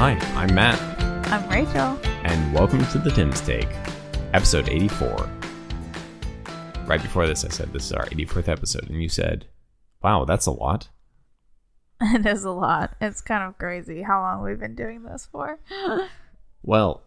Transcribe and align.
Hi, 0.00 0.12
I'm 0.34 0.54
Matt, 0.54 0.80
I'm 1.30 1.46
Rachel. 1.50 1.98
and 2.24 2.54
welcome 2.54 2.82
to 2.86 2.96
the 2.96 3.10
Timms 3.10 3.42
Take, 3.42 3.68
episode 4.32 4.66
84. 4.70 5.28
Right 6.86 7.02
before 7.02 7.26
this, 7.26 7.44
I 7.44 7.48
said 7.48 7.70
this 7.70 7.84
is 7.84 7.92
our 7.92 8.06
84th 8.06 8.48
episode, 8.48 8.88
and 8.88 9.02
you 9.02 9.10
said, 9.10 9.44
wow, 10.02 10.24
that's 10.24 10.46
a 10.46 10.52
lot. 10.52 10.88
It 12.00 12.24
is 12.24 12.44
a 12.44 12.50
lot. 12.50 12.96
It's 12.98 13.20
kind 13.20 13.44
of 13.44 13.58
crazy 13.58 14.00
how 14.00 14.22
long 14.22 14.42
we've 14.42 14.58
been 14.58 14.74
doing 14.74 15.02
this 15.02 15.28
for. 15.30 15.60
Well, 16.62 17.02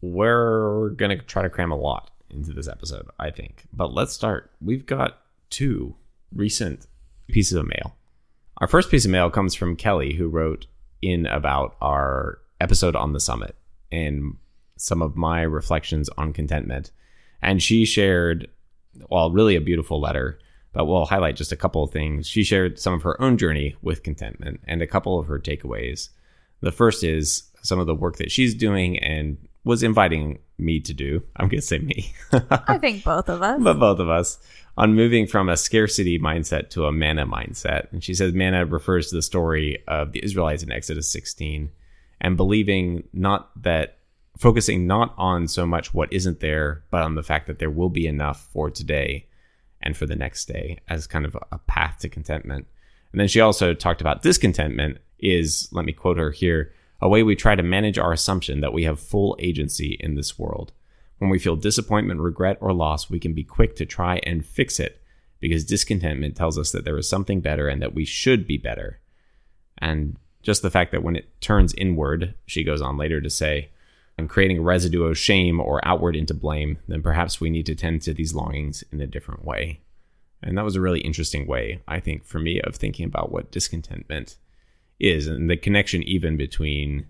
we're 0.00 0.88
going 0.90 1.16
to 1.16 1.24
try 1.24 1.42
to 1.42 1.48
cram 1.48 1.70
a 1.70 1.76
lot 1.76 2.10
into 2.28 2.52
this 2.52 2.66
episode, 2.66 3.06
I 3.20 3.30
think. 3.30 3.66
But 3.72 3.94
let's 3.94 4.12
start. 4.12 4.50
We've 4.60 4.84
got 4.84 5.20
two 5.48 5.94
recent 6.34 6.88
pieces 7.28 7.56
of 7.56 7.68
mail. 7.68 7.94
Our 8.58 8.66
first 8.66 8.90
piece 8.90 9.04
of 9.04 9.12
mail 9.12 9.30
comes 9.30 9.54
from 9.54 9.76
Kelly, 9.76 10.14
who 10.14 10.26
wrote 10.26 10.66
in 11.02 11.26
about 11.26 11.76
our 11.80 12.38
episode 12.60 12.96
on 12.96 13.12
the 13.12 13.20
summit 13.20 13.56
and 13.90 14.36
some 14.76 15.02
of 15.02 15.16
my 15.16 15.42
reflections 15.42 16.08
on 16.16 16.32
contentment. 16.32 16.90
And 17.42 17.62
she 17.62 17.84
shared, 17.84 18.48
well, 19.10 19.30
really 19.30 19.56
a 19.56 19.60
beautiful 19.60 20.00
letter, 20.00 20.38
but 20.72 20.86
we'll 20.86 21.04
highlight 21.04 21.36
just 21.36 21.52
a 21.52 21.56
couple 21.56 21.82
of 21.82 21.90
things. 21.90 22.26
She 22.26 22.44
shared 22.44 22.78
some 22.78 22.94
of 22.94 23.02
her 23.02 23.20
own 23.20 23.36
journey 23.36 23.76
with 23.82 24.02
contentment 24.02 24.60
and 24.66 24.80
a 24.80 24.86
couple 24.86 25.18
of 25.18 25.26
her 25.26 25.38
takeaways. 25.38 26.08
The 26.60 26.72
first 26.72 27.04
is 27.04 27.42
some 27.62 27.78
of 27.78 27.86
the 27.86 27.94
work 27.94 28.16
that 28.16 28.30
she's 28.30 28.54
doing 28.54 28.98
and 28.98 29.36
was 29.64 29.82
inviting 29.82 30.38
me 30.64 30.80
to 30.80 30.94
do. 30.94 31.22
I'm 31.36 31.48
going 31.48 31.60
to 31.60 31.66
say 31.66 31.78
me. 31.78 32.12
I 32.32 32.78
think 32.78 33.04
both 33.04 33.28
of 33.28 33.42
us. 33.42 33.60
but 33.62 33.78
both 33.78 33.98
of 33.98 34.08
us 34.08 34.38
on 34.76 34.94
moving 34.94 35.26
from 35.26 35.48
a 35.48 35.56
scarcity 35.56 36.18
mindset 36.18 36.70
to 36.70 36.86
a 36.86 36.92
manna 36.92 37.26
mindset. 37.26 37.92
And 37.92 38.02
she 38.02 38.14
says 38.14 38.32
manna 38.32 38.64
refers 38.64 39.10
to 39.10 39.16
the 39.16 39.22
story 39.22 39.82
of 39.86 40.12
the 40.12 40.24
Israelites 40.24 40.62
in 40.62 40.72
Exodus 40.72 41.10
16 41.10 41.70
and 42.20 42.36
believing 42.36 43.04
not 43.12 43.50
that 43.62 43.98
focusing 44.38 44.86
not 44.86 45.14
on 45.18 45.46
so 45.46 45.66
much 45.66 45.92
what 45.92 46.12
isn't 46.12 46.40
there, 46.40 46.84
but 46.90 47.02
on 47.02 47.14
the 47.14 47.22
fact 47.22 47.46
that 47.46 47.58
there 47.58 47.70
will 47.70 47.90
be 47.90 48.06
enough 48.06 48.48
for 48.52 48.70
today 48.70 49.26
and 49.82 49.96
for 49.96 50.06
the 50.06 50.16
next 50.16 50.46
day 50.46 50.78
as 50.88 51.06
kind 51.06 51.26
of 51.26 51.36
a 51.50 51.58
path 51.58 51.98
to 52.00 52.08
contentment. 52.08 52.66
And 53.12 53.20
then 53.20 53.28
she 53.28 53.40
also 53.40 53.74
talked 53.74 54.00
about 54.00 54.22
discontentment 54.22 54.98
is, 55.18 55.68
let 55.72 55.84
me 55.84 55.92
quote 55.92 56.16
her 56.16 56.30
here, 56.30 56.72
a 57.02 57.08
way 57.08 57.24
we 57.24 57.34
try 57.34 57.56
to 57.56 57.62
manage 57.64 57.98
our 57.98 58.12
assumption 58.12 58.60
that 58.60 58.72
we 58.72 58.84
have 58.84 59.00
full 59.00 59.36
agency 59.40 59.96
in 59.98 60.14
this 60.14 60.38
world. 60.38 60.72
When 61.18 61.30
we 61.30 61.40
feel 61.40 61.56
disappointment, 61.56 62.20
regret, 62.20 62.58
or 62.60 62.72
loss, 62.72 63.10
we 63.10 63.18
can 63.18 63.34
be 63.34 63.42
quick 63.42 63.74
to 63.76 63.84
try 63.84 64.20
and 64.22 64.46
fix 64.46 64.78
it 64.78 65.02
because 65.40 65.64
discontentment 65.64 66.36
tells 66.36 66.56
us 66.56 66.70
that 66.70 66.84
there 66.84 66.96
is 66.96 67.08
something 67.08 67.40
better 67.40 67.68
and 67.68 67.82
that 67.82 67.94
we 67.94 68.04
should 68.04 68.46
be 68.46 68.56
better. 68.56 69.00
And 69.78 70.16
just 70.42 70.62
the 70.62 70.70
fact 70.70 70.92
that 70.92 71.02
when 71.02 71.16
it 71.16 71.40
turns 71.40 71.74
inward, 71.74 72.34
she 72.46 72.62
goes 72.62 72.80
on 72.80 72.96
later 72.96 73.20
to 73.20 73.30
say, 73.30 73.70
and 74.16 74.28
creating 74.28 74.58
a 74.58 74.62
residue 74.62 75.04
of 75.04 75.18
shame 75.18 75.58
or 75.60 75.86
outward 75.86 76.14
into 76.14 76.34
blame, 76.34 76.78
then 76.86 77.02
perhaps 77.02 77.40
we 77.40 77.50
need 77.50 77.66
to 77.66 77.74
tend 77.74 78.02
to 78.02 78.14
these 78.14 78.34
longings 78.34 78.84
in 78.92 79.00
a 79.00 79.06
different 79.08 79.44
way. 79.44 79.80
And 80.40 80.56
that 80.56 80.64
was 80.64 80.76
a 80.76 80.80
really 80.80 81.00
interesting 81.00 81.48
way, 81.48 81.82
I 81.88 81.98
think, 81.98 82.24
for 82.24 82.38
me 82.38 82.60
of 82.60 82.76
thinking 82.76 83.06
about 83.06 83.32
what 83.32 83.50
discontentment 83.50 84.36
is 85.02 85.26
and 85.26 85.50
the 85.50 85.56
connection 85.56 86.02
even 86.04 86.36
between 86.36 87.06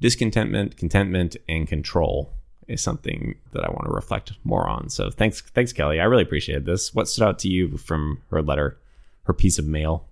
discontentment, 0.00 0.76
contentment, 0.76 1.36
and 1.48 1.68
control 1.68 2.32
is 2.66 2.82
something 2.82 3.36
that 3.52 3.64
I 3.64 3.68
want 3.68 3.84
to 3.84 3.92
reflect 3.92 4.32
more 4.42 4.66
on. 4.68 4.88
So 4.88 5.10
thanks, 5.10 5.40
thanks, 5.40 5.72
Kelly. 5.72 6.00
I 6.00 6.04
really 6.04 6.24
appreciate 6.24 6.64
this. 6.64 6.92
What 6.94 7.08
stood 7.08 7.24
out 7.24 7.38
to 7.40 7.48
you 7.48 7.76
from 7.76 8.22
her 8.30 8.42
letter, 8.42 8.78
her 9.24 9.32
piece 9.32 9.58
of 9.58 9.66
mail? 9.66 10.08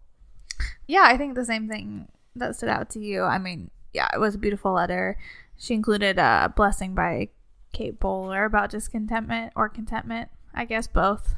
Yeah, 0.87 1.03
I 1.05 1.17
think 1.17 1.35
the 1.35 1.45
same 1.45 1.69
thing 1.69 2.09
that 2.37 2.55
stood 2.55 2.69
out 2.69 2.91
to 2.91 3.01
you. 3.01 3.23
I 3.23 3.39
mean, 3.39 3.71
yeah, 3.93 4.09
it 4.15 4.21
was 4.21 4.37
a 4.37 4.39
beautiful 4.39 4.73
letter. 4.73 5.17
She 5.57 5.75
included 5.75 6.19
a 6.19 6.53
blessing 6.55 6.95
by 6.95 7.31
Kate 7.73 7.99
Bowler 7.99 8.45
about 8.45 8.71
discontentment 8.71 9.53
or 9.57 9.69
contentment. 9.69 10.29
I 10.55 10.65
guess 10.65 10.87
both. 10.87 11.35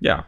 Yeah, 0.00 0.24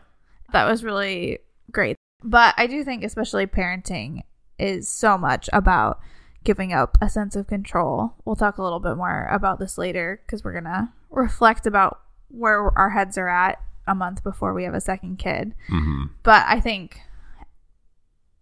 That 0.52 0.70
was 0.70 0.84
really 0.84 1.38
great. 1.72 1.96
But 2.22 2.54
I 2.56 2.66
do 2.66 2.84
think, 2.84 3.02
especially 3.02 3.46
parenting, 3.46 4.22
is 4.58 4.88
so 4.88 5.18
much 5.18 5.48
about 5.52 6.00
giving 6.44 6.72
up 6.72 6.98
a 7.00 7.08
sense 7.08 7.34
of 7.36 7.46
control. 7.46 8.14
We'll 8.24 8.36
talk 8.36 8.58
a 8.58 8.62
little 8.62 8.80
bit 8.80 8.96
more 8.96 9.26
about 9.30 9.58
this 9.58 9.78
later 9.78 10.20
because 10.24 10.44
we're 10.44 10.52
going 10.52 10.64
to 10.64 10.90
reflect 11.10 11.66
about 11.66 12.00
where 12.28 12.76
our 12.78 12.90
heads 12.90 13.16
are 13.16 13.28
at 13.28 13.60
a 13.86 13.94
month 13.94 14.22
before 14.22 14.52
we 14.54 14.64
have 14.64 14.74
a 14.74 14.80
second 14.80 15.18
kid. 15.18 15.54
hmm 15.68 16.04
But 16.22 16.44
I 16.46 16.60
think 16.60 17.00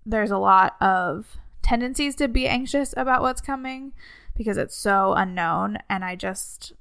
there's 0.05 0.31
a 0.31 0.39
lot 0.39 0.77
of 0.81 1.37
tendencies 1.63 2.17
to 2.17 2.29
be 2.29 2.49
anxious 2.49 2.93
about 2.97 3.23
what's 3.23 3.41
coming 3.41 3.93
because 4.37 4.57
it's 4.57 4.77
so 4.77 5.15
unknown. 5.15 5.79
And 5.89 6.05
I 6.05 6.17
just, 6.17 6.73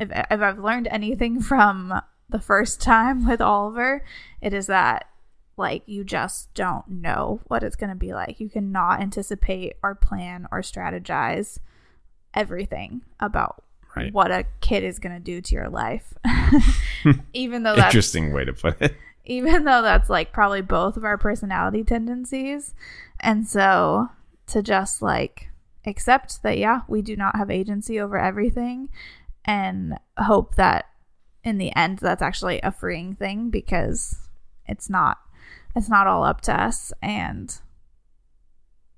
if, 0.00 0.10
if 0.10 0.40
I've 0.40 0.58
learned 0.58 0.88
anything 0.90 1.40
from 1.42 2.00
the 2.28 2.40
first 2.40 2.80
time 2.80 3.26
with 3.26 3.40
Oliver, 3.40 4.04
it 4.40 4.52
is 4.52 4.66
that 4.66 5.08
like 5.56 5.82
you 5.86 6.04
just 6.04 6.52
don't 6.54 6.88
know 6.88 7.40
what 7.46 7.62
it's 7.62 7.76
going 7.76 7.90
to 7.90 7.96
be 7.96 8.12
like. 8.12 8.40
You 8.40 8.48
cannot 8.48 9.00
anticipate 9.00 9.74
or 9.82 9.94
plan 9.94 10.46
or 10.50 10.60
strategize 10.60 11.58
everything 12.34 13.02
about 13.20 13.62
Right. 13.94 14.12
what 14.12 14.30
a 14.30 14.44
kid 14.60 14.84
is 14.84 14.98
going 14.98 15.14
to 15.14 15.20
do 15.20 15.40
to 15.40 15.54
your 15.54 15.70
life. 15.70 16.12
Even 17.32 17.62
though 17.62 17.74
that's 17.74 17.86
interesting 17.86 18.32
way 18.34 18.44
to 18.44 18.52
put 18.52 18.80
it. 18.82 18.94
even 19.24 19.64
though 19.64 19.82
that's 19.82 20.08
like 20.08 20.32
probably 20.32 20.60
both 20.60 20.96
of 20.96 21.04
our 21.04 21.18
personality 21.18 21.82
tendencies. 21.82 22.74
And 23.18 23.48
so 23.48 24.10
to 24.48 24.62
just 24.62 25.02
like 25.02 25.48
accept 25.84 26.42
that, 26.42 26.58
yeah, 26.58 26.82
we 26.88 27.02
do 27.02 27.16
not 27.16 27.36
have 27.36 27.50
agency 27.50 27.98
over 27.98 28.18
everything 28.18 28.88
and 29.44 29.98
hope 30.18 30.54
that 30.56 30.86
in 31.42 31.58
the 31.58 31.74
end 31.74 31.98
that's 31.98 32.22
actually 32.22 32.60
a 32.60 32.70
freeing 32.70 33.14
thing 33.14 33.50
because 33.50 34.16
it's 34.66 34.90
not 34.90 35.18
it's 35.76 35.88
not 35.88 36.06
all 36.08 36.24
up 36.24 36.40
to 36.42 36.52
us 36.60 36.92
and 37.02 37.60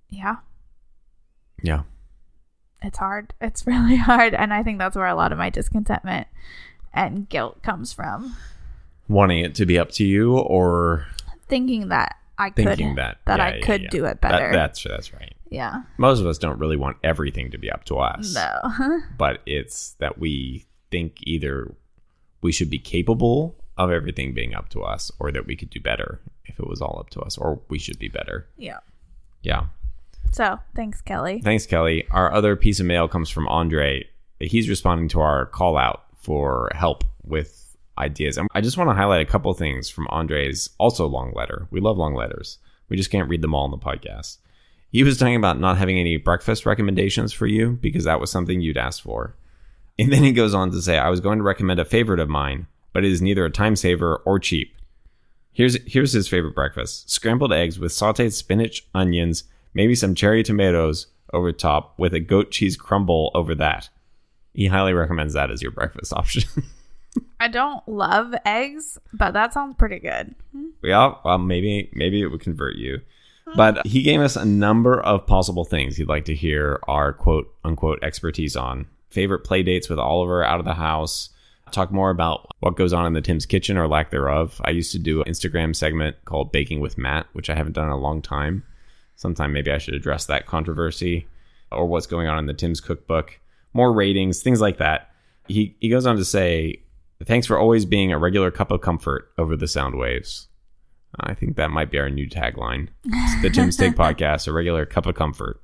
yeah. 0.09 0.37
Yeah, 1.63 1.83
it's 2.83 2.99
hard. 2.99 3.35
It's 3.41 3.67
really 3.67 3.97
hard 3.97 4.33
and 4.35 4.55
i 4.55 4.63
think 4.63 4.79
that's 4.79 4.97
where 4.97 5.07
a 5.07 5.15
lot 5.15 5.33
of 5.33 5.39
my 5.39 5.51
discontentment 5.51 6.29
and 6.95 7.29
guilt 7.29 7.63
comes 7.63 7.93
from. 7.93 8.35
Wanting 9.09 9.41
it 9.45 9.55
to 9.57 9.67
be 9.67 9.79
up 9.79 9.91
to 9.93 10.05
you 10.05 10.37
or 10.39 11.07
thinking 11.49 11.89
that 11.89 12.17
i 12.39 12.51
could 12.51 12.67
thinking 12.67 12.95
that. 12.97 13.19
that 13.25 13.39
Yeah, 13.39 13.45
i 13.47 13.55
yeah, 13.57 13.65
could 13.67 13.83
yeah. 13.83 13.89
do 13.91 14.05
it 14.05 14.21
That- 14.21 14.31
better. 14.31 14.53
that's 14.53 14.85
that's 14.85 15.13
right. 15.13 15.35
yeah. 15.51 15.83
Most 15.99 16.21
of 16.21 16.27
us 16.27 16.39
don't 16.39 16.59
really 16.59 16.77
want 16.77 16.97
everything 17.03 17.51
to 17.51 17.59
be 17.59 17.71
up 17.71 17.85
to 17.85 17.97
us. 17.97 18.35
no. 18.35 19.01
But 19.19 19.41
it's 19.47 19.93
that 19.99 20.19
we 20.19 20.67
think 20.91 21.19
either 21.23 21.75
we 22.41 22.53
should 22.53 22.71
be 22.71 22.79
capable 22.79 23.57
of 23.77 23.91
everything 23.91 24.33
being 24.35 24.55
up 24.55 24.69
to 24.71 24.83
us 24.83 25.11
or 25.19 25.33
that 25.33 25.47
we 25.47 25.57
could 25.57 25.71
do 25.71 25.81
better 25.81 26.21
if 26.49 26.59
it 26.59 26.67
was 26.67 26.81
all 26.83 26.97
up 26.99 27.11
to 27.11 27.21
us 27.21 27.39
or 27.39 27.61
we 27.69 27.79
should 27.79 27.99
be 27.99 28.09
better. 28.09 28.47
yeah 28.57 28.79
Yeah. 29.43 29.67
so 30.33 30.59
thanks 30.75 31.01
kelly 31.01 31.41
Thanks, 31.43 31.67
Kelly. 31.67 32.07
Our 32.11 32.33
other 32.33 32.57
piece 32.57 32.81
of 32.81 32.87
mail 32.87 33.09
comes 33.09 33.31
from 33.31 33.47
Andre. 33.49 34.07
He's 34.41 34.69
responding 34.69 35.09
to 35.11 35.21
our 35.21 35.47
call 35.47 35.77
out 35.77 36.05
for 36.17 36.71
help 36.75 37.05
with 37.25 37.77
ideas. 37.99 38.37
And 38.39 38.49
I 38.55 38.61
just 38.61 38.77
want 38.77 38.91
to 38.91 38.95
highlight 38.95 39.21
a 39.23 39.31
couple 39.31 39.53
things 39.55 39.89
from 39.91 40.07
Andre's 40.11 40.71
also 40.79 41.07
long 41.07 41.33
letter. 41.35 41.67
We 41.71 41.81
love 41.81 41.97
long 41.99 42.15
letters. 42.15 42.59
We 42.89 42.97
just 42.97 43.11
can't 43.11 43.29
read 43.29 43.43
them 43.43 43.55
all 43.55 43.65
in 43.65 43.71
the 43.71 43.79
podcast. 43.79 44.39
He 44.93 45.03
was 45.03 45.19
talking 45.19 45.37
about 45.37 45.59
not 45.61 45.77
having 45.79 45.99
any 45.99 46.17
breakfast 46.17 46.65
recommendations 46.65 47.33
for 47.33 47.47
you 47.47 47.73
because 47.73 48.05
that 48.05 48.21
was 48.21 48.31
something 48.31 48.61
you'd 48.61 48.77
asked 48.79 49.03
for. 49.03 49.35
And 49.99 50.13
then 50.13 50.23
he 50.23 50.33
goes 50.33 50.55
on 50.55 50.71
to 50.71 50.81
say, 50.81 50.97
I 50.97 51.09
was 51.11 51.21
going 51.21 51.39
to 51.39 51.45
recommend 51.45 51.81
a 51.81 51.85
favorite 51.85 52.21
of 52.21 52.29
mine, 52.29 52.67
but 52.93 53.05
it 53.05 53.11
is 53.11 53.21
neither 53.21 53.45
a 53.45 53.51
time 53.51 53.75
saver 53.77 54.17
or 54.25 54.39
cheap. 54.39 54.73
Here's 55.59 55.77
here's 55.87 56.13
his 56.13 56.29
favorite 56.29 56.55
breakfast: 56.55 57.11
scrambled 57.11 57.53
eggs 57.53 57.79
with 57.79 57.93
sautéed 57.93 58.33
spinach, 58.33 58.87
onions, 58.95 59.45
maybe 59.75 59.95
some 59.95 60.15
cherry 60.15 60.43
tomatoes 60.43 61.09
over 61.33 61.53
top, 61.53 61.99
with 61.99 62.15
a 62.15 62.21
goat 62.21 62.51
cheese 62.51 62.77
crumble 62.77 63.31
over 63.35 63.55
that. 63.57 63.91
He 64.55 64.69
highly 64.69 64.93
recommends 64.93 65.35
that 65.35 65.51
as 65.51 65.61
your 65.61 65.73
breakfast 65.73 66.13
option. 66.17 66.45
i 67.41 67.49
don't 67.49 67.87
love 67.89 68.35
eggs 68.45 68.99
but 69.15 69.33
that 69.33 69.53
sounds 69.53 69.75
pretty 69.79 69.99
good 69.99 70.35
yeah, 70.83 71.15
well, 71.25 71.39
maybe 71.39 71.91
maybe 71.93 72.23
it 72.23 72.27
would 72.27 72.41
convert 72.41 72.77
you. 72.77 73.01
But 73.57 73.87
he 73.87 74.03
gave 74.03 74.21
us 74.21 74.37
a 74.37 74.45
number 74.45 75.01
of 75.01 75.27
possible 75.27 75.65
things 75.65 75.97
he'd 75.97 76.09
like 76.09 76.27
to 76.27 76.35
hear 76.35 76.81
our 76.87 77.15
quote 77.15 77.53
unquote 77.65 78.03
expertise 78.03 78.57
on. 78.57 78.87
Favorite 79.09 79.41
play 79.41 79.63
dates 79.63 79.89
with 79.89 79.99
Oliver 79.99 80.45
out 80.45 80.61
of 80.61 80.67
the 80.67 80.75
house. 80.75 81.31
Talk 81.73 81.91
more 81.93 82.11
about 82.11 82.47
what 82.61 82.77
goes 82.77 82.93
on 82.93 83.07
in 83.07 83.13
the 83.13 83.21
Tim's 83.21 83.47
kitchen 83.47 83.77
or 83.77 83.89
lack 83.89 84.11
thereof. 84.11 84.61
I 84.65 84.71
used 84.71 84.93
to 84.93 84.99
do 84.99 85.23
an 85.23 85.31
Instagram 85.31 85.75
segment 85.75 86.17
called 86.25 86.53
Baking 86.53 86.81
with 86.81 86.99
Matt, 86.99 87.27
which 87.33 87.51
I 87.51 87.55
haven't 87.55 87.73
done 87.73 87.87
in 87.87 87.93
a 87.93 87.99
long 87.99 88.23
time. 88.23 88.65
Sometime 89.17 89.53
maybe 89.53 89.71
I 89.71 89.79
should 89.79 89.95
address 89.95 90.27
that 90.27 90.47
controversy 90.47 91.27
or 91.71 91.87
what's 91.87 92.07
going 92.07 92.29
on 92.29 92.39
in 92.39 92.47
the 92.47 92.55
Tim's 92.55 92.81
cookbook. 92.81 93.41
More 93.73 93.93
ratings, 93.93 94.43
things 94.43 94.61
like 94.61 94.79
that. 94.79 95.11
He 95.47 95.77
he 95.81 95.89
goes 95.89 96.07
on 96.07 96.17
to 96.17 96.25
say, 96.25 96.83
"Thanks 97.25 97.47
for 97.47 97.59
always 97.59 97.85
being 97.85 98.13
a 98.13 98.19
regular 98.19 98.51
cup 98.51 98.71
of 98.71 98.81
comfort 98.81 99.31
over 99.39 99.57
the 99.57 99.69
sound 99.69 99.97
waves." 99.97 100.49
I 101.21 101.35
think 101.35 101.57
that 101.57 101.71
might 101.71 101.91
be 101.91 101.99
our 101.99 102.11
new 102.11 102.29
tagline. 102.29 102.89
It's 103.05 103.43
the 103.43 103.51
Timms 103.51 103.77
Take 103.77 103.95
Podcast, 103.97 104.47
a 104.47 104.53
regular 104.53 104.85
cup 104.85 105.07
of 105.07 105.15
comfort 105.15 105.61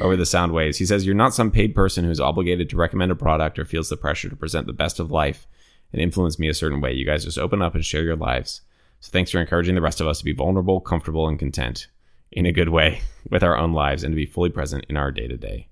over 0.00 0.16
the 0.16 0.26
sound 0.26 0.52
waves. 0.52 0.78
He 0.78 0.86
says, 0.86 1.04
You're 1.06 1.14
not 1.14 1.34
some 1.34 1.50
paid 1.50 1.74
person 1.74 2.04
who's 2.04 2.20
obligated 2.20 2.68
to 2.70 2.76
recommend 2.76 3.10
a 3.12 3.16
product 3.16 3.58
or 3.58 3.64
feels 3.64 3.88
the 3.88 3.96
pressure 3.96 4.28
to 4.28 4.36
present 4.36 4.66
the 4.66 4.72
best 4.72 4.98
of 5.00 5.10
life 5.10 5.46
and 5.92 6.00
influence 6.00 6.38
me 6.38 6.48
a 6.48 6.54
certain 6.54 6.80
way. 6.80 6.92
You 6.92 7.04
guys 7.06 7.24
just 7.24 7.38
open 7.38 7.62
up 7.62 7.74
and 7.74 7.84
share 7.84 8.02
your 8.02 8.16
lives. 8.16 8.60
So 9.00 9.10
thanks 9.10 9.30
for 9.30 9.38
encouraging 9.40 9.74
the 9.74 9.80
rest 9.82 10.00
of 10.00 10.06
us 10.06 10.18
to 10.18 10.24
be 10.24 10.32
vulnerable, 10.32 10.80
comfortable, 10.80 11.28
and 11.28 11.38
content 11.38 11.86
in 12.32 12.46
a 12.46 12.52
good 12.52 12.70
way 12.70 13.00
with 13.30 13.42
our 13.42 13.56
own 13.56 13.72
lives 13.72 14.02
and 14.02 14.12
to 14.12 14.16
be 14.16 14.26
fully 14.26 14.50
present 14.50 14.84
in 14.88 14.96
our 14.96 15.10
day 15.12 15.28
to 15.28 15.36
day. 15.36 15.68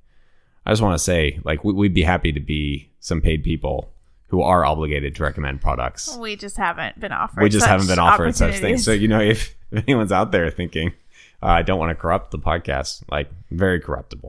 I 0.65 0.71
just 0.71 0.83
want 0.83 0.95
to 0.97 1.03
say, 1.03 1.41
like, 1.45 1.65
we- 1.65 1.73
we'd 1.73 1.95
be 1.95 2.05
happy 2.05 2.31
to 2.33 2.41
be 2.41 2.91
some 3.00 3.21
paid 3.21 3.43
people 3.43 3.93
who 4.29 4.43
are 4.43 4.65
obligated 4.65 5.15
to 5.17 5.23
recommend 5.25 5.61
products. 5.61 6.17
We 6.17 6.37
just 6.37 6.56
haven't 6.56 6.99
been 7.00 7.12
offered. 7.12 7.43
we 7.43 7.49
just 7.50 7.67
haven't 7.67 7.88
been 7.88 7.99
offered 7.99 8.35
such 8.37 8.55
things. 8.61 8.85
So, 8.85 8.93
you 8.93 9.09
know, 9.09 9.21
if, 9.21 9.55
if 9.73 9.83
anyone's 9.88 10.12
out 10.12 10.31
there 10.33 10.49
thinking, 10.50 10.93
uh, 11.43 11.47
I 11.47 11.62
don't 11.62 11.79
want 11.79 11.91
to 11.91 11.94
corrupt 11.94 12.31
the 12.31 12.39
podcast, 12.39 13.03
like, 13.11 13.31
very 13.50 13.81
corruptible. 13.81 14.29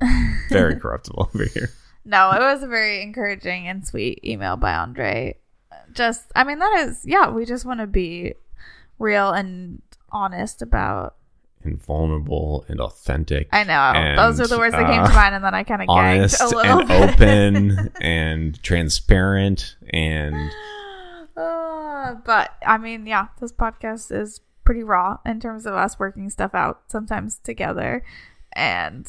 Very 0.49 0.75
corruptible 0.79 1.29
over 1.33 1.45
here. 1.45 1.69
No, 2.05 2.31
it 2.31 2.39
was 2.39 2.63
a 2.63 2.67
very 2.67 3.01
encouraging 3.01 3.67
and 3.67 3.85
sweet 3.87 4.19
email 4.25 4.57
by 4.57 4.73
Andre. 4.73 5.37
Just, 5.93 6.31
I 6.35 6.43
mean, 6.43 6.59
that 6.59 6.85
is, 6.87 7.01
yeah, 7.05 7.29
we 7.29 7.45
just 7.45 7.65
want 7.65 7.79
to 7.79 7.87
be 7.87 8.33
real 8.99 9.31
and 9.31 9.81
honest 10.11 10.61
about. 10.61 11.15
And 11.63 11.81
vulnerable 11.81 12.65
and 12.67 12.81
authentic. 12.81 13.47
I 13.53 13.63
know 13.63 13.73
And, 13.73 14.17
those 14.17 14.41
are 14.41 14.47
the 14.47 14.57
words 14.57 14.73
that 14.73 14.85
came 14.85 15.01
uh, 15.01 15.07
to 15.07 15.13
mind, 15.13 15.35
and 15.35 15.43
then 15.43 15.53
I 15.55 15.63
kind 15.63 15.81
of 15.81 15.87
gagged 15.87 16.19
honest 16.19 16.41
a 16.41 16.47
little 16.47 16.79
and 16.79 16.87
bit. 16.87 17.09
open 17.13 17.91
and 18.01 18.61
transparent 18.63 19.75
and 19.91 20.51
Uh, 21.35 22.13
but 22.25 22.51
I 22.65 22.77
mean, 22.77 23.07
yeah, 23.07 23.27
this 23.39 23.51
podcast 23.51 24.11
is 24.15 24.39
pretty 24.63 24.83
raw 24.83 25.17
in 25.25 25.39
terms 25.39 25.65
of 25.65 25.73
us 25.73 25.99
working 25.99 26.29
stuff 26.29 26.53
out 26.53 26.83
sometimes 26.87 27.39
together, 27.39 28.03
and 28.53 29.07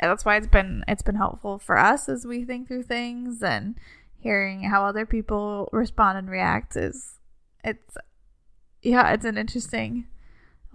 that's 0.00 0.24
why 0.24 0.36
it's 0.36 0.46
been 0.46 0.84
it's 0.86 1.02
been 1.02 1.16
helpful 1.16 1.58
for 1.58 1.78
us 1.78 2.08
as 2.08 2.26
we 2.26 2.44
think 2.44 2.68
through 2.68 2.84
things 2.84 3.42
and 3.42 3.74
hearing 4.20 4.64
how 4.64 4.84
other 4.84 5.06
people 5.06 5.68
respond 5.72 6.18
and 6.18 6.30
react 6.30 6.76
is 6.76 7.18
it's 7.64 7.96
yeah 8.82 9.12
it's 9.12 9.24
an 9.24 9.38
interesting 9.38 10.06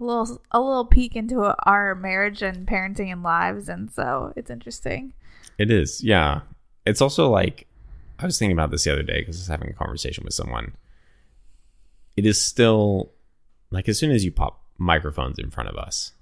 a 0.00 0.04
little 0.04 0.42
a 0.50 0.60
little 0.60 0.84
peek 0.84 1.14
into 1.16 1.54
our 1.66 1.94
marriage 1.94 2.42
and 2.42 2.66
parenting 2.66 3.12
and 3.12 3.22
lives 3.22 3.68
and 3.68 3.90
so 3.90 4.32
it's 4.36 4.50
interesting 4.50 5.12
it 5.58 5.70
is. 5.70 6.02
Yeah. 6.02 6.40
It's 6.86 7.00
also 7.00 7.28
like 7.28 7.66
I 8.18 8.26
was 8.26 8.38
thinking 8.38 8.56
about 8.56 8.70
this 8.70 8.84
the 8.84 8.92
other 8.92 9.02
day 9.02 9.20
because 9.20 9.36
I 9.36 9.40
was 9.40 9.48
having 9.48 9.70
a 9.70 9.74
conversation 9.74 10.24
with 10.24 10.34
someone. 10.34 10.74
It 12.16 12.26
is 12.26 12.40
still 12.40 13.12
like 13.74 13.88
as 13.88 13.98
soon 13.98 14.10
as 14.10 14.24
you 14.24 14.32
pop 14.32 14.62
microphones 14.78 15.38
in 15.38 15.50
front 15.50 15.68
of 15.68 15.76
us, 15.76 16.12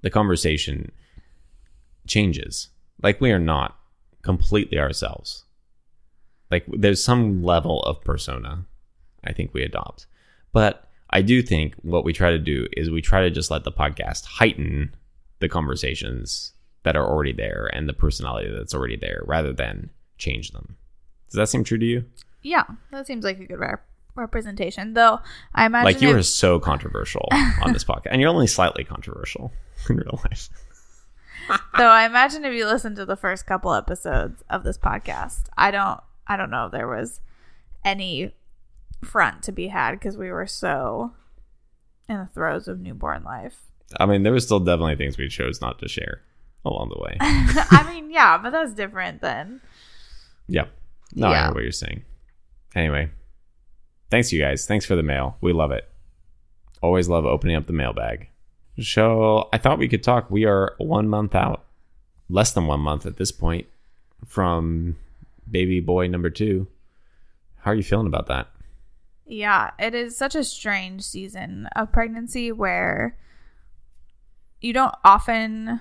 the 0.00 0.10
conversation 0.10 0.92
changes. 2.06 2.68
Like 3.02 3.20
we 3.20 3.32
are 3.32 3.38
not 3.38 3.78
completely 4.22 4.78
ourselves. 4.78 5.44
Like 6.50 6.64
there's 6.68 7.02
some 7.02 7.42
level 7.42 7.82
of 7.82 8.02
persona 8.02 8.64
I 9.24 9.32
think 9.32 9.52
we 9.52 9.62
adopt. 9.62 10.06
But 10.52 10.88
I 11.10 11.22
do 11.22 11.42
think 11.42 11.74
what 11.82 12.04
we 12.04 12.12
try 12.12 12.30
to 12.30 12.38
do 12.38 12.68
is 12.76 12.90
we 12.90 13.02
try 13.02 13.22
to 13.22 13.30
just 13.30 13.50
let 13.50 13.64
the 13.64 13.72
podcast 13.72 14.24
heighten 14.24 14.94
the 15.40 15.48
conversations 15.48 16.52
that 16.84 16.96
are 16.96 17.06
already 17.06 17.32
there 17.32 17.68
and 17.72 17.88
the 17.88 17.92
personality 17.92 18.50
that's 18.50 18.74
already 18.74 18.96
there 18.96 19.22
rather 19.26 19.52
than 19.52 19.90
change 20.16 20.52
them. 20.52 20.76
Does 21.28 21.36
that 21.36 21.48
seem 21.48 21.64
true 21.64 21.78
to 21.78 21.84
you? 21.84 22.04
yeah 22.42 22.64
that 22.92 23.06
seems 23.06 23.24
like 23.24 23.40
a 23.40 23.44
good 23.44 23.58
rep- 23.58 23.84
representation 24.18 24.92
though 24.94 25.18
i 25.54 25.64
imagine 25.66 25.84
like 25.84 26.02
you 26.02 26.10
if- 26.10 26.16
are 26.16 26.22
so 26.22 26.58
controversial 26.60 27.28
on 27.62 27.72
this 27.72 27.84
podcast 27.84 28.06
and 28.10 28.20
you're 28.20 28.30
only 28.30 28.46
slightly 28.46 28.84
controversial 28.84 29.52
in 29.88 29.96
real 29.96 30.20
life. 30.24 30.48
so 31.78 31.84
I 31.86 32.04
imagine 32.04 32.44
if 32.44 32.52
you 32.52 32.66
listen 32.66 32.94
to 32.96 33.06
the 33.06 33.16
first 33.16 33.46
couple 33.46 33.72
episodes 33.72 34.42
of 34.50 34.64
this 34.64 34.76
podcast, 34.76 35.44
I 35.56 35.70
don't 35.70 35.98
I 36.26 36.36
don't 36.36 36.50
know 36.50 36.66
if 36.66 36.72
there 36.72 36.86
was 36.88 37.20
any 37.84 38.34
front 39.02 39.42
to 39.44 39.52
be 39.52 39.68
had 39.68 39.92
because 39.92 40.16
we 40.18 40.30
were 40.30 40.46
so 40.46 41.12
in 42.08 42.18
the 42.18 42.26
throes 42.26 42.68
of 42.68 42.80
newborn 42.80 43.22
life. 43.24 43.60
I 43.98 44.04
mean, 44.04 44.24
there 44.24 44.32
was 44.32 44.44
still 44.44 44.60
definitely 44.60 44.96
things 44.96 45.16
we 45.16 45.28
chose 45.28 45.60
not 45.62 45.78
to 45.78 45.88
share 45.88 46.20
along 46.66 46.90
the 46.90 47.00
way. 47.00 47.16
I 47.20 47.88
mean, 47.94 48.10
yeah, 48.10 48.36
but 48.36 48.50
that's 48.50 48.74
different 48.74 49.22
than 49.22 49.62
Yeah. 50.48 50.66
No, 51.14 51.28
I 51.28 51.32
Yeah. 51.32 51.46
know 51.46 51.54
what 51.54 51.62
you're 51.62 51.72
saying. 51.72 52.02
Anyway, 52.74 53.10
thanks 54.10 54.32
you 54.32 54.40
guys. 54.40 54.66
Thanks 54.66 54.84
for 54.84 54.96
the 54.96 55.02
mail. 55.02 55.36
We 55.40 55.52
love 55.52 55.70
it. 55.70 55.88
Always 56.80 57.08
love 57.08 57.24
opening 57.26 57.56
up 57.56 57.66
the 57.66 57.72
mailbag. 57.72 58.28
So 58.80 59.48
I 59.52 59.58
thought 59.58 59.78
we 59.78 59.88
could 59.88 60.02
talk. 60.02 60.30
We 60.30 60.44
are 60.44 60.74
one 60.78 61.08
month 61.08 61.34
out, 61.34 61.64
less 62.28 62.52
than 62.52 62.66
one 62.66 62.80
month 62.80 63.06
at 63.06 63.16
this 63.16 63.32
point, 63.32 63.66
from 64.26 64.96
baby 65.50 65.80
boy 65.80 66.06
number 66.06 66.30
two. 66.30 66.68
How 67.56 67.72
are 67.72 67.74
you 67.74 67.82
feeling 67.82 68.06
about 68.06 68.28
that? 68.28 68.48
Yeah, 69.26 69.72
it 69.78 69.94
is 69.94 70.16
such 70.16 70.34
a 70.34 70.44
strange 70.44 71.02
season 71.02 71.68
of 71.76 71.92
pregnancy 71.92 72.52
where 72.52 73.16
you 74.60 74.72
don't 74.72 74.94
often 75.04 75.80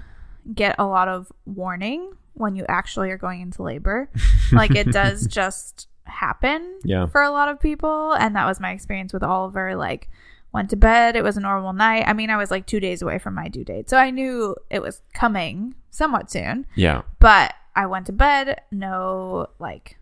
get 0.53 0.75
a 0.77 0.85
lot 0.85 1.07
of 1.07 1.31
warning 1.45 2.13
when 2.33 2.55
you 2.55 2.65
actually 2.67 3.09
are 3.11 3.17
going 3.17 3.41
into 3.41 3.63
labor. 3.63 4.09
like 4.51 4.75
it 4.75 4.91
does 4.91 5.27
just 5.27 5.87
happen 6.07 6.79
Yeah. 6.83 7.05
for 7.07 7.21
a 7.21 7.31
lot 7.31 7.49
of 7.49 7.59
people 7.59 8.13
and 8.13 8.35
that 8.35 8.45
was 8.45 8.59
my 8.59 8.71
experience 8.71 9.13
with 9.13 9.23
Oliver 9.23 9.75
like 9.75 10.09
went 10.53 10.69
to 10.69 10.75
bed, 10.75 11.15
it 11.15 11.23
was 11.23 11.37
a 11.37 11.41
normal 11.41 11.73
night. 11.73 12.03
I 12.07 12.13
mean, 12.13 12.29
I 12.29 12.37
was 12.37 12.49
like 12.51 12.65
2 12.65 12.79
days 12.79 13.01
away 13.01 13.19
from 13.19 13.33
my 13.35 13.47
due 13.49 13.63
date. 13.65 13.89
So 13.89 13.97
I 13.97 14.09
knew 14.11 14.55
it 14.69 14.81
was 14.81 15.01
coming 15.13 15.75
somewhat 15.91 16.31
soon 16.31 16.65
Yeah. 16.75 17.01
but 17.19 17.53
I 17.75 17.85
went 17.85 18.05
to 18.07 18.11
bed, 18.13 18.61
no 18.71 19.47
like 19.59 19.97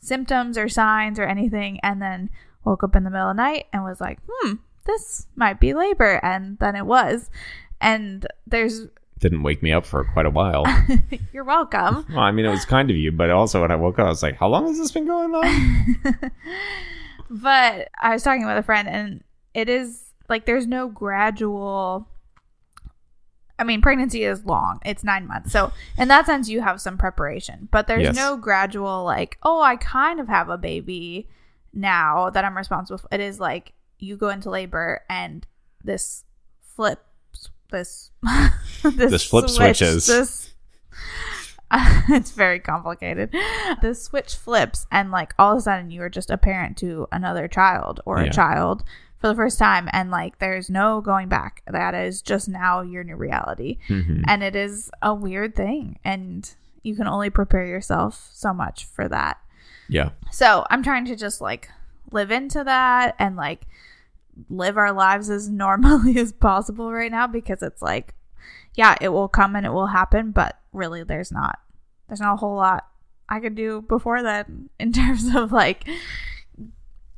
symptoms 0.00 0.56
or 0.56 0.68
signs 0.68 1.18
or 1.18 1.24
anything, 1.24 1.80
and 1.82 2.00
then 2.00 2.30
woke 2.64 2.84
up 2.84 2.94
in 2.94 3.02
the 3.04 3.10
middle 3.10 3.30
of 3.30 3.36
the 3.36 3.42
night 3.42 3.66
and 3.72 3.82
was 3.84 4.00
like, 4.00 4.18
hmm, 4.28 4.54
this 4.86 5.26
might 5.34 5.58
be 5.58 5.74
labor. 5.74 6.20
And 6.24 6.58
then 6.60 6.76
it 6.76 6.86
was. 6.86 7.30
And 7.80 8.26
there's, 8.46 8.86
Didn't 9.18 9.42
wake 9.42 9.62
me 9.62 9.72
up 9.72 9.86
for 9.86 10.04
quite 10.04 10.26
a 10.26 10.30
while. 10.30 10.64
you're 11.32 11.44
welcome. 11.44 12.04
well, 12.10 12.18
I 12.20 12.30
mean, 12.32 12.44
it 12.44 12.50
was 12.50 12.64
kind 12.66 12.90
of 12.90 12.96
you, 12.96 13.10
but 13.12 13.30
also 13.30 13.62
when 13.62 13.70
I 13.70 13.76
woke 13.76 13.98
up, 13.98 14.06
I 14.06 14.08
was 14.10 14.22
like, 14.22 14.36
how 14.36 14.48
long 14.48 14.66
has 14.66 14.76
this 14.78 14.90
been 14.92 15.06
going 15.06 15.34
on? 15.34 16.00
but 17.30 17.88
I 17.98 18.10
was 18.12 18.22
talking 18.22 18.46
with 18.46 18.58
a 18.58 18.62
friend, 18.62 18.86
and 18.88 19.24
it 19.54 19.68
is 19.68 20.02
like 20.28 20.44
there's 20.46 20.66
no 20.66 20.88
gradual. 20.88 22.08
I 23.58 23.64
mean, 23.64 23.80
pregnancy 23.80 24.22
is 24.24 24.44
long. 24.44 24.80
It's 24.84 25.02
nine 25.02 25.26
months. 25.26 25.50
So, 25.50 25.72
in 25.96 26.08
that 26.08 26.26
sense, 26.26 26.48
you 26.50 26.60
have 26.60 26.78
some 26.78 26.98
preparation, 26.98 27.68
but 27.72 27.86
there's 27.86 28.02
Yes. 28.02 28.14
no 28.14 28.36
gradual, 28.36 29.02
like, 29.02 29.38
oh, 29.42 29.62
I 29.62 29.76
kind 29.76 30.20
of 30.20 30.28
have 30.28 30.50
a 30.50 30.58
baby 30.58 31.26
now 31.72 32.28
that 32.28 32.44
I'm 32.44 32.54
responsible 32.54 32.98
for. 32.98 33.08
It 33.10 33.20
is 33.20 33.40
like 33.40 33.72
you 33.98 34.18
go 34.18 34.28
into 34.28 34.50
labor 34.50 35.00
and 35.08 35.46
this 35.82 36.24
flips, 36.60 37.48
this, 37.70 38.10
this, 38.96 39.10
This 39.10 39.24
flip 39.24 39.48
switch- 39.48 39.78
switches. 39.78 40.06
This, 40.06 40.54
it's 42.08 42.30
very 42.30 42.60
complicated. 42.60 43.34
The 43.82 43.94
switch 43.94 44.34
flips, 44.36 44.86
and 44.90 45.10
like 45.10 45.34
all 45.38 45.52
of 45.52 45.58
a 45.58 45.60
sudden, 45.62 45.90
you 45.90 46.02
are 46.02 46.08
just 46.08 46.30
a 46.30 46.38
parent 46.38 46.76
to 46.78 47.08
another 47.10 47.48
child 47.48 48.00
or 48.06 48.18
Yeah. 48.20 48.26
a 48.26 48.32
child 48.32 48.84
for 49.18 49.28
the 49.28 49.34
first 49.34 49.58
time, 49.58 49.88
and 49.92 50.10
like 50.10 50.38
there's 50.38 50.70
no 50.70 51.00
going 51.00 51.28
back. 51.28 51.62
That 51.66 51.94
is 51.94 52.22
just 52.22 52.48
now 52.48 52.82
your 52.82 53.02
new 53.02 53.16
reality, 53.16 53.78
Mhm. 53.88 54.22
and 54.28 54.42
it 54.42 54.54
is 54.54 54.90
a 55.02 55.12
weird 55.14 55.56
thing, 55.56 55.98
and 56.04 56.48
you 56.82 56.94
can 56.94 57.08
only 57.08 57.30
prepare 57.30 57.66
yourself 57.66 58.28
so 58.32 58.52
much 58.54 58.84
for 58.84 59.08
that. 59.08 59.38
Yeah. 59.88 60.10
So 60.30 60.64
I'm 60.70 60.82
trying 60.84 61.04
to 61.06 61.16
just 61.16 61.40
like 61.40 61.68
live 62.12 62.30
into 62.30 62.62
that 62.62 63.16
and 63.18 63.34
like 63.34 63.66
live 64.48 64.76
our 64.76 64.92
lives 64.92 65.30
as 65.30 65.48
normally 65.64 66.16
as 66.18 66.30
possible 66.32 66.92
right 66.92 67.10
now 67.10 67.26
because 67.26 67.62
it's 67.62 67.82
like, 67.82 68.14
yeah, 68.76 68.94
it 69.00 69.08
will 69.08 69.28
come 69.28 69.56
and 69.56 69.66
it 69.66 69.72
will 69.72 69.88
happen, 69.88 70.30
but 70.30 70.58
really 70.72 71.02
there's 71.02 71.32
not 71.32 71.58
there's 72.06 72.20
not 72.20 72.34
a 72.34 72.36
whole 72.36 72.54
lot 72.54 72.86
I 73.28 73.40
could 73.40 73.56
do 73.56 73.82
before 73.82 74.22
then 74.22 74.70
in 74.78 74.92
terms 74.92 75.34
of 75.34 75.50
like 75.52 75.88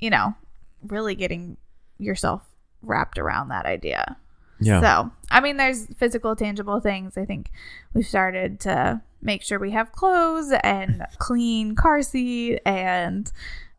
you 0.00 0.10
know, 0.10 0.34
really 0.82 1.14
getting 1.14 1.56
yourself 1.98 2.42
wrapped 2.82 3.18
around 3.18 3.48
that 3.48 3.66
idea. 3.66 4.16
Yeah. 4.60 4.80
So, 4.80 5.12
I 5.30 5.40
mean, 5.40 5.56
there's 5.56 5.86
physical, 5.96 6.34
tangible 6.34 6.80
things. 6.80 7.16
I 7.16 7.24
think 7.24 7.50
we've 7.94 8.06
started 8.06 8.60
to 8.60 9.02
make 9.20 9.42
sure 9.42 9.58
we 9.58 9.72
have 9.72 9.92
clothes 9.92 10.52
and 10.62 11.04
clean 11.18 11.74
car 11.74 12.02
seat 12.02 12.60
and 12.64 13.30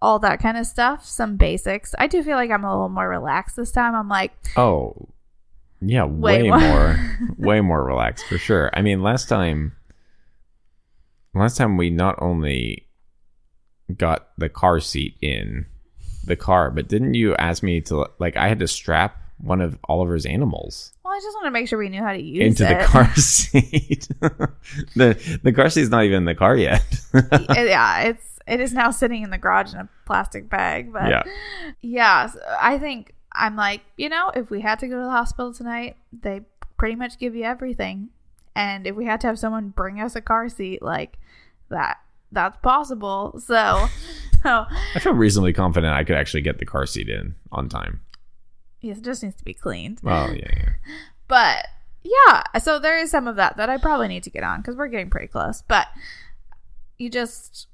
all 0.01 0.19
that 0.19 0.41
kind 0.41 0.57
of 0.57 0.65
stuff. 0.65 1.05
Some 1.05 1.35
basics. 1.35 1.93
I 1.97 2.07
do 2.07 2.23
feel 2.23 2.37
like 2.37 2.51
I'm 2.51 2.63
a 2.63 2.71
little 2.71 2.89
more 2.89 3.09
relaxed 3.09 3.55
this 3.55 3.71
time. 3.71 3.95
I'm 3.95 4.09
like, 4.09 4.31
Oh, 4.55 5.09
yeah, 5.81 6.03
Way 6.05 6.43
way, 6.43 6.49
more. 6.49 6.59
more, 6.59 6.99
way 7.37 7.61
more 7.61 7.83
relaxed 7.83 8.25
for 8.25 8.37
sure. 8.37 8.69
I 8.73 8.81
mean, 8.81 9.01
last 9.01 9.29
time, 9.29 9.75
last 11.33 11.57
time 11.57 11.77
we 11.77 11.89
not 11.89 12.15
only 12.21 12.87
got 13.95 14.29
the 14.37 14.49
car 14.49 14.79
seat 14.79 15.17
in 15.21 15.65
the 16.25 16.35
car, 16.35 16.69
but 16.71 16.87
didn't 16.87 17.13
you 17.13 17.35
ask 17.35 17.63
me 17.63 17.81
to 17.81 18.07
like 18.19 18.37
I 18.37 18.47
had 18.47 18.59
to 18.59 18.67
strap 18.67 19.17
one 19.37 19.61
of 19.61 19.77
Oliver's 19.85 20.25
animals? 20.25 20.93
well, 21.03 21.13
I 21.13 21.19
just 21.21 21.35
want 21.37 21.45
to 21.47 21.51
make 21.51 21.67
sure 21.67 21.79
we 21.79 21.89
knew 21.89 22.03
how 22.03 22.13
to 22.13 22.21
use 22.21 22.59
it 22.59 22.63
into 22.63 22.71
it. 22.71 22.81
the 22.81 22.85
car 22.85 23.15
seat. 23.15 24.07
the 24.95 25.39
the 25.43 25.51
car 25.53 25.69
seat's 25.69 25.89
not 25.89 26.03
even 26.03 26.17
in 26.17 26.25
the 26.25 26.35
car 26.35 26.55
yet. 26.55 26.83
Yeah, 27.13 28.01
it's 28.01 28.39
it 28.47 28.59
is 28.59 28.73
now 28.73 28.91
sitting 28.91 29.23
in 29.23 29.29
the 29.29 29.37
garage 29.37 29.73
in 29.73 29.79
a 29.79 29.89
plastic 30.05 30.49
bag. 30.49 30.91
But 30.91 31.09
yeah. 31.09 31.23
yeah, 31.81 32.31
I 32.59 32.77
think 32.77 33.13
I'm 33.31 33.55
like, 33.55 33.81
you 33.97 34.09
know, 34.09 34.31
if 34.35 34.49
we 34.49 34.61
had 34.61 34.79
to 34.79 34.87
go 34.87 34.97
to 34.97 35.03
the 35.05 35.11
hospital 35.11 35.53
tonight, 35.53 35.97
they 36.11 36.41
pretty 36.77 36.95
much 36.95 37.19
give 37.19 37.35
you 37.35 37.43
everything. 37.43 38.09
And 38.55 38.87
if 38.87 38.95
we 38.95 39.05
had 39.05 39.21
to 39.21 39.27
have 39.27 39.39
someone 39.39 39.69
bring 39.69 40.01
us 40.01 40.15
a 40.15 40.21
car 40.21 40.49
seat, 40.49 40.81
like 40.81 41.17
that, 41.69 41.97
that's 42.31 42.57
possible. 42.57 43.39
So, 43.45 43.87
so 44.43 44.65
I 44.95 44.99
feel 44.99 45.13
reasonably 45.13 45.53
confident 45.53 45.93
I 45.93 46.03
could 46.03 46.15
actually 46.15 46.41
get 46.41 46.57
the 46.59 46.65
car 46.65 46.85
seat 46.85 47.09
in 47.09 47.35
on 47.51 47.69
time. 47.69 48.01
yes, 48.81 48.97
it 48.97 49.03
just 49.03 49.23
needs 49.23 49.35
to 49.35 49.45
be 49.45 49.53
cleaned. 49.53 49.99
Well, 50.03 50.33
yeah, 50.33 50.49
yeah. 50.55 50.69
But 51.27 51.67
yeah, 52.03 52.43
so 52.59 52.79
there 52.79 52.97
is 52.97 53.11
some 53.11 53.27
of 53.27 53.35
that 53.35 53.57
that 53.57 53.69
I 53.69 53.77
probably 53.77 54.07
need 54.07 54.23
to 54.23 54.29
get 54.29 54.43
on 54.43 54.61
because 54.61 54.75
we're 54.75 54.87
getting 54.87 55.09
pretty 55.09 55.27
close. 55.27 55.61
But 55.67 55.87
you 56.97 57.09
just 57.09 57.67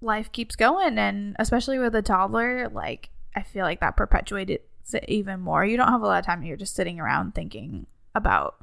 life 0.00 0.32
keeps 0.32 0.56
going, 0.56 0.98
and 0.98 1.36
especially 1.38 1.78
with 1.78 1.94
a 1.94 2.02
toddler, 2.02 2.68
like 2.68 3.10
I 3.34 3.42
feel 3.42 3.64
like 3.64 3.80
that 3.80 3.96
perpetuated 3.96 4.60
it 4.92 5.04
even 5.08 5.40
more. 5.40 5.64
You 5.64 5.76
don't 5.76 5.88
have 5.88 6.02
a 6.02 6.06
lot 6.06 6.18
of 6.18 6.26
time; 6.26 6.42
you're 6.42 6.56
just 6.56 6.74
sitting 6.74 6.98
around 7.00 7.34
thinking 7.34 7.70
mm. 7.70 7.86
about 8.14 8.56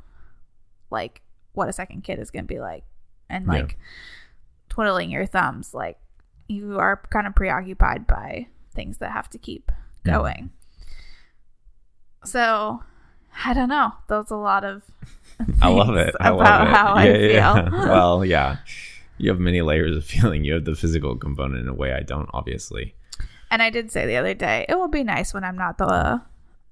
like 0.89 1.21
what 1.53 1.69
a 1.69 1.73
second 1.73 2.03
kid 2.03 2.19
is 2.19 2.31
going 2.31 2.45
to 2.45 2.53
be 2.53 2.59
like, 2.59 2.83
and 3.29 3.45
Yeah. 3.45 3.51
like 3.53 3.77
twiddling 4.69 5.09
your 5.09 5.25
thumbs. 5.25 5.73
Like 5.73 5.97
you 6.47 6.79
are 6.79 7.01
kind 7.09 7.27
of 7.27 7.35
preoccupied 7.35 8.07
by 8.07 8.47
things 8.73 8.97
that 8.97 9.11
have 9.11 9.29
to 9.31 9.37
keep 9.37 9.71
Yeah. 10.05 10.17
going. 10.17 10.51
So 12.23 12.83
I 13.45 13.53
don't 13.53 13.69
know. 13.69 13.93
There's 14.07 14.31
a 14.31 14.35
lot 14.35 14.63
of 14.63 14.83
I 15.61 15.69
love 15.69 15.95
it. 15.95 16.15
I 16.19 16.29
love 16.29 16.41
about 16.41 16.67
it. 16.67 16.73
how 16.73 16.93
I 16.95 17.13
feel. 17.13 17.69
well, 17.87 18.25
yeah. 18.25 18.57
You 19.17 19.29
have 19.31 19.39
many 19.39 19.61
layers 19.61 19.95
of 19.95 20.05
feeling. 20.05 20.43
You 20.43 20.53
have 20.53 20.65
the 20.65 20.75
physical 20.75 21.15
component 21.15 21.61
in 21.61 21.67
a 21.67 21.73
way 21.73 21.93
I 21.93 22.01
don't, 22.01 22.29
obviously. 22.33 22.93
And 23.51 23.61
I 23.61 23.69
did 23.69 23.91
say 23.91 24.05
the 24.05 24.17
other 24.17 24.33
day, 24.33 24.65
it 24.67 24.75
will 24.75 24.87
be 24.87 25.03
nice 25.03 25.33
when 25.33 25.43
I'm 25.43 25.57
not 25.57 25.77
the 25.77 26.21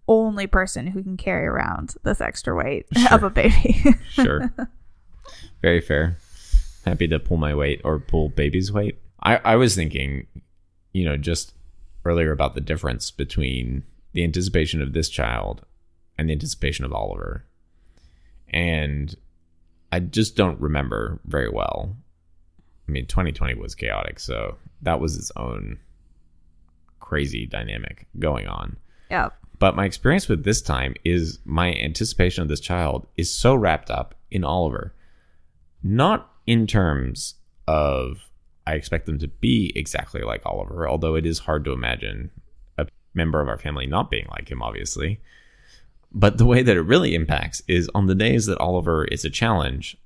only 0.07 0.47
person 0.47 0.87
who 0.87 1.01
can 1.01 1.17
carry 1.17 1.45
around 1.45 1.95
this 2.03 2.21
extra 2.21 2.55
weight 2.55 2.85
of 3.11 3.23
a 3.23 3.29
baby. 3.29 3.83
Sure. 4.11 4.53
Very 5.61 5.81
fair. 5.81 6.17
Happy 6.85 7.07
to 7.07 7.19
pull 7.19 7.37
my 7.37 7.53
weight 7.53 7.81
or 7.83 7.99
pull 7.99 8.29
baby's 8.29 8.71
weight. 8.71 8.99
I, 9.21 9.37
I 9.37 9.55
was 9.55 9.75
thinking, 9.75 10.27
you 10.93 11.03
know, 11.03 11.17
just 11.17 11.53
earlier 12.05 12.31
about 12.31 12.53
the 12.53 12.61
difference 12.61 13.11
between 13.11 13.83
the 14.13 14.23
anticipation 14.23 14.81
of 14.81 14.93
this 14.93 15.09
child 15.09 15.65
and 16.17 16.29
the 16.29 16.33
anticipation 16.33 16.85
of 16.85 16.93
Oliver. 16.93 17.43
And 18.49 19.15
I 19.91 19.99
just 19.99 20.35
don't 20.35 20.59
remember 20.61 21.19
very 21.25 21.49
well. 21.49 21.95
I 22.87 22.91
mean, 22.91 23.05
2020 23.07 23.55
was 23.55 23.75
chaotic, 23.75 24.19
so 24.19 24.57
that 24.81 24.99
was 24.99 25.17
its 25.17 25.31
own 25.35 25.79
crazy 27.05 27.45
dynamic 27.45 28.07
going 28.17 28.47
on. 28.47 28.77
Yeah. 29.11 29.29
But 29.59 29.75
my 29.75 29.85
experience 29.85 30.27
with 30.27 30.43
this 30.43 30.61
time 30.61 30.95
is 31.05 31.39
my 31.45 31.73
anticipation 31.73 32.41
of 32.41 32.49
this 32.49 32.59
child 32.59 33.07
is 33.15 33.31
so 33.31 33.55
wrapped 33.55 33.89
up 33.89 34.15
in 34.31 34.43
Oliver. 34.43 34.93
Not 35.83 36.29
in 36.45 36.67
terms 36.67 37.35
of 37.67 38.29
I 38.67 38.73
expect 38.73 39.05
them 39.05 39.19
to 39.19 39.27
be 39.27 39.71
exactly 39.75 40.21
like 40.21 40.41
Oliver, 40.45 40.89
although 40.89 41.15
it 41.15 41.25
is 41.25 41.39
hard 41.39 41.63
to 41.65 41.71
imagine 41.71 42.31
a 42.77 42.87
member 43.13 43.39
of 43.39 43.47
our 43.47 43.59
family 43.59 43.85
not 43.85 44.09
being 44.09 44.25
like 44.31 44.49
him, 44.49 44.61
obviously. 44.61 45.21
But 46.11 46.37
the 46.37 46.45
way 46.45 46.63
that 46.63 46.75
it 46.75 46.81
really 46.81 47.13
impacts 47.13 47.61
is 47.67 47.89
on 47.93 48.07
the 48.07 48.15
days 48.15 48.47
that 48.47 48.57
Oliver 48.57 49.05
is 49.05 49.23
a 49.23 49.29
challenge, 49.29 49.97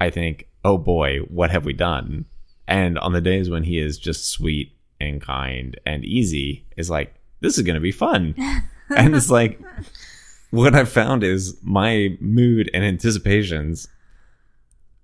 I 0.00 0.10
think, 0.10 0.48
oh 0.64 0.76
boy, 0.76 1.20
what 1.20 1.50
have 1.50 1.64
we 1.64 1.72
done? 1.72 2.26
And 2.66 2.98
on 2.98 3.12
the 3.12 3.20
days 3.20 3.48
when 3.48 3.64
he 3.64 3.78
is 3.78 3.98
just 3.98 4.30
sweet 4.30 4.73
and 5.08 5.20
kind 5.20 5.78
and 5.86 6.04
easy, 6.04 6.66
is 6.76 6.90
like, 6.90 7.14
this 7.40 7.58
is 7.58 7.64
going 7.64 7.74
to 7.74 7.80
be 7.80 7.92
fun. 7.92 8.34
and 8.96 9.14
it's 9.14 9.30
like, 9.30 9.60
what 10.50 10.74
I've 10.74 10.88
found 10.88 11.22
is 11.24 11.58
my 11.62 12.16
mood 12.20 12.70
and 12.72 12.84
anticipations, 12.84 13.88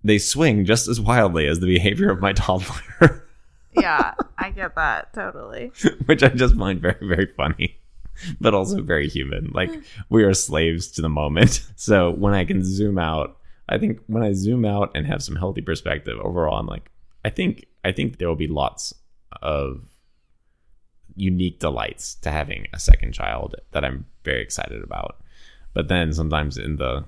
they 0.02 0.18
swing 0.18 0.64
just 0.64 0.88
as 0.88 1.00
wildly 1.00 1.46
as 1.46 1.60
the 1.60 1.66
behavior 1.66 2.10
of 2.10 2.20
my 2.20 2.32
toddler, 2.34 3.26
Yeah, 3.72 4.14
I 4.38 4.50
get 4.50 4.74
that 4.74 5.12
totally. 5.12 5.72
which 6.06 6.22
I 6.22 6.28
just 6.28 6.56
find 6.56 6.80
very, 6.80 6.98
very 7.00 7.26
funny. 7.26 7.76
But 8.40 8.52
also 8.52 8.82
very 8.82 9.08
human. 9.08 9.50
Like 9.54 9.70
we 10.10 10.24
are 10.24 10.34
slaves 10.34 10.88
to 10.92 11.02
the 11.02 11.08
moment. 11.08 11.66
So 11.76 12.10
when 12.10 12.34
I 12.34 12.44
can 12.44 12.62
zoom 12.62 12.98
out, 12.98 13.38
I 13.68 13.78
think 13.78 14.00
when 14.08 14.22
I 14.22 14.32
zoom 14.32 14.64
out 14.64 14.90
and 14.94 15.06
have 15.06 15.22
some 15.22 15.36
healthy 15.36 15.62
perspective 15.62 16.18
overall, 16.20 16.58
I'm 16.58 16.66
like, 16.66 16.90
I 17.24 17.30
think 17.30 17.66
I 17.84 17.92
think 17.92 18.18
there 18.18 18.28
will 18.28 18.36
be 18.36 18.48
lots 18.48 18.92
of 19.40 19.88
unique 21.20 21.58
delights 21.58 22.14
to 22.16 22.30
having 22.30 22.66
a 22.72 22.80
second 22.80 23.12
child 23.12 23.54
that 23.72 23.84
I'm 23.84 24.06
very 24.24 24.42
excited 24.42 24.82
about. 24.82 25.22
But 25.74 25.88
then 25.88 26.12
sometimes 26.12 26.56
in 26.56 26.76
the 26.76 27.04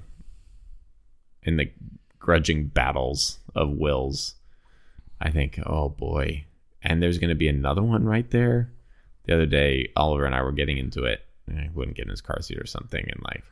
in 1.42 1.57
the 1.57 1.73
grudging 2.21 2.69
battles 2.69 3.38
of 3.54 3.71
wills, 3.71 4.37
I 5.21 5.31
think, 5.31 5.59
oh 5.66 5.88
boy. 5.88 6.45
And 6.83 7.02
there's 7.02 7.19
gonna 7.19 7.35
be 7.35 7.49
another 7.49 7.83
one 7.83 8.04
right 8.04 8.31
there. 8.31 8.73
The 9.25 9.35
other 9.35 9.47
day, 9.47 9.90
Oliver 9.97 10.25
and 10.25 10.35
I 10.35 10.42
were 10.42 10.52
getting 10.52 10.78
into 10.78 11.04
it. 11.04 11.21
and 11.47 11.59
I 11.59 11.71
wouldn't 11.75 11.97
get 11.97 12.04
in 12.04 12.11
his 12.11 12.21
car 12.21 12.40
seat 12.40 12.59
or 12.59 12.66
something, 12.66 13.04
and 13.09 13.21
like 13.25 13.42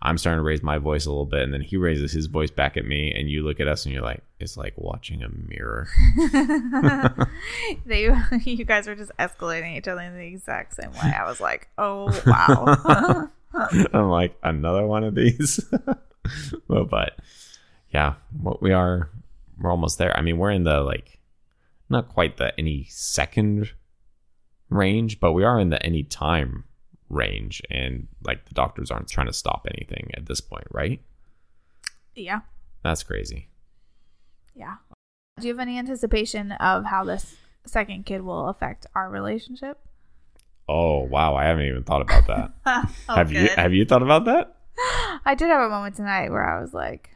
I'm 0.00 0.16
starting 0.16 0.38
to 0.38 0.44
raise 0.44 0.62
my 0.62 0.78
voice 0.78 1.06
a 1.06 1.10
little 1.10 1.26
bit, 1.26 1.42
and 1.42 1.52
then 1.52 1.60
he 1.60 1.76
raises 1.76 2.12
his 2.12 2.26
voice 2.26 2.52
back 2.52 2.76
at 2.76 2.84
me, 2.84 3.12
and 3.12 3.28
you 3.28 3.42
look 3.42 3.58
at 3.58 3.66
us 3.66 3.84
and 3.84 3.92
you're 3.92 4.02
like, 4.02 4.22
it's 4.38 4.56
like 4.56 4.74
watching 4.76 5.24
a 5.24 5.28
mirror. 5.28 5.88
they, 7.84 8.04
you 8.44 8.64
guys 8.64 8.86
were 8.86 8.94
just 8.94 9.10
escalating 9.18 9.76
each 9.76 9.88
other 9.88 10.00
in 10.02 10.14
the 10.14 10.24
exact 10.24 10.76
same 10.76 10.92
way. 10.92 11.12
I 11.18 11.24
was 11.26 11.40
like, 11.40 11.68
oh 11.78 12.06
wow. 12.24 13.28
I'm 13.92 14.08
like 14.08 14.36
another 14.42 14.86
one 14.86 15.02
of 15.02 15.16
these. 15.16 15.60
well, 16.68 16.84
but 16.84 17.18
yeah, 17.90 18.14
what 18.40 18.62
we 18.62 18.72
are, 18.72 19.10
we're 19.58 19.70
almost 19.70 19.98
there. 19.98 20.16
I 20.16 20.20
mean, 20.20 20.38
we're 20.38 20.52
in 20.52 20.62
the 20.62 20.80
like, 20.80 21.18
not 21.88 22.08
quite 22.08 22.36
the 22.36 22.56
any 22.56 22.86
second 22.88 23.72
range, 24.70 25.18
but 25.18 25.32
we 25.32 25.42
are 25.42 25.58
in 25.58 25.70
the 25.70 25.84
any 25.84 26.04
time 26.04 26.64
range, 27.08 27.62
and 27.70 28.08
like 28.22 28.46
the 28.46 28.54
doctors 28.54 28.90
aren't 28.90 29.08
trying 29.08 29.26
to 29.28 29.32
stop 29.32 29.66
anything 29.74 30.10
at 30.14 30.26
this 30.26 30.40
point, 30.40 30.66
right? 30.70 31.00
yeah, 32.14 32.40
That's 32.82 33.02
crazy. 33.04 33.48
yeah. 34.54 34.76
Do 35.40 35.46
you 35.46 35.52
have 35.54 35.60
any 35.60 35.78
anticipation 35.78 36.50
of 36.52 36.84
how 36.86 37.04
this 37.04 37.36
second 37.64 38.06
kid 38.06 38.22
will 38.22 38.48
affect 38.48 38.86
our 38.96 39.08
relationship? 39.08 39.78
Oh 40.68 40.98
wow, 41.04 41.34
I 41.36 41.44
haven't 41.44 41.66
even 41.66 41.84
thought 41.84 42.02
about 42.02 42.26
that. 42.26 42.52
Oh, 43.08 43.14
have 43.14 43.32
you? 43.32 43.48
Have 43.56 43.72
you 43.72 43.84
thought 43.84 44.02
about 44.02 44.24
that? 44.24 44.56
I 45.24 45.34
did 45.36 45.48
have 45.48 45.62
a 45.62 45.68
moment 45.68 45.94
tonight 45.96 46.30
where 46.30 46.42
I 46.44 46.60
was 46.60 46.74
like, 46.74 47.10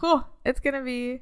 "Whew, 0.00 0.24
it's 0.44 0.60
gonna 0.60 0.82
be, 0.82 1.20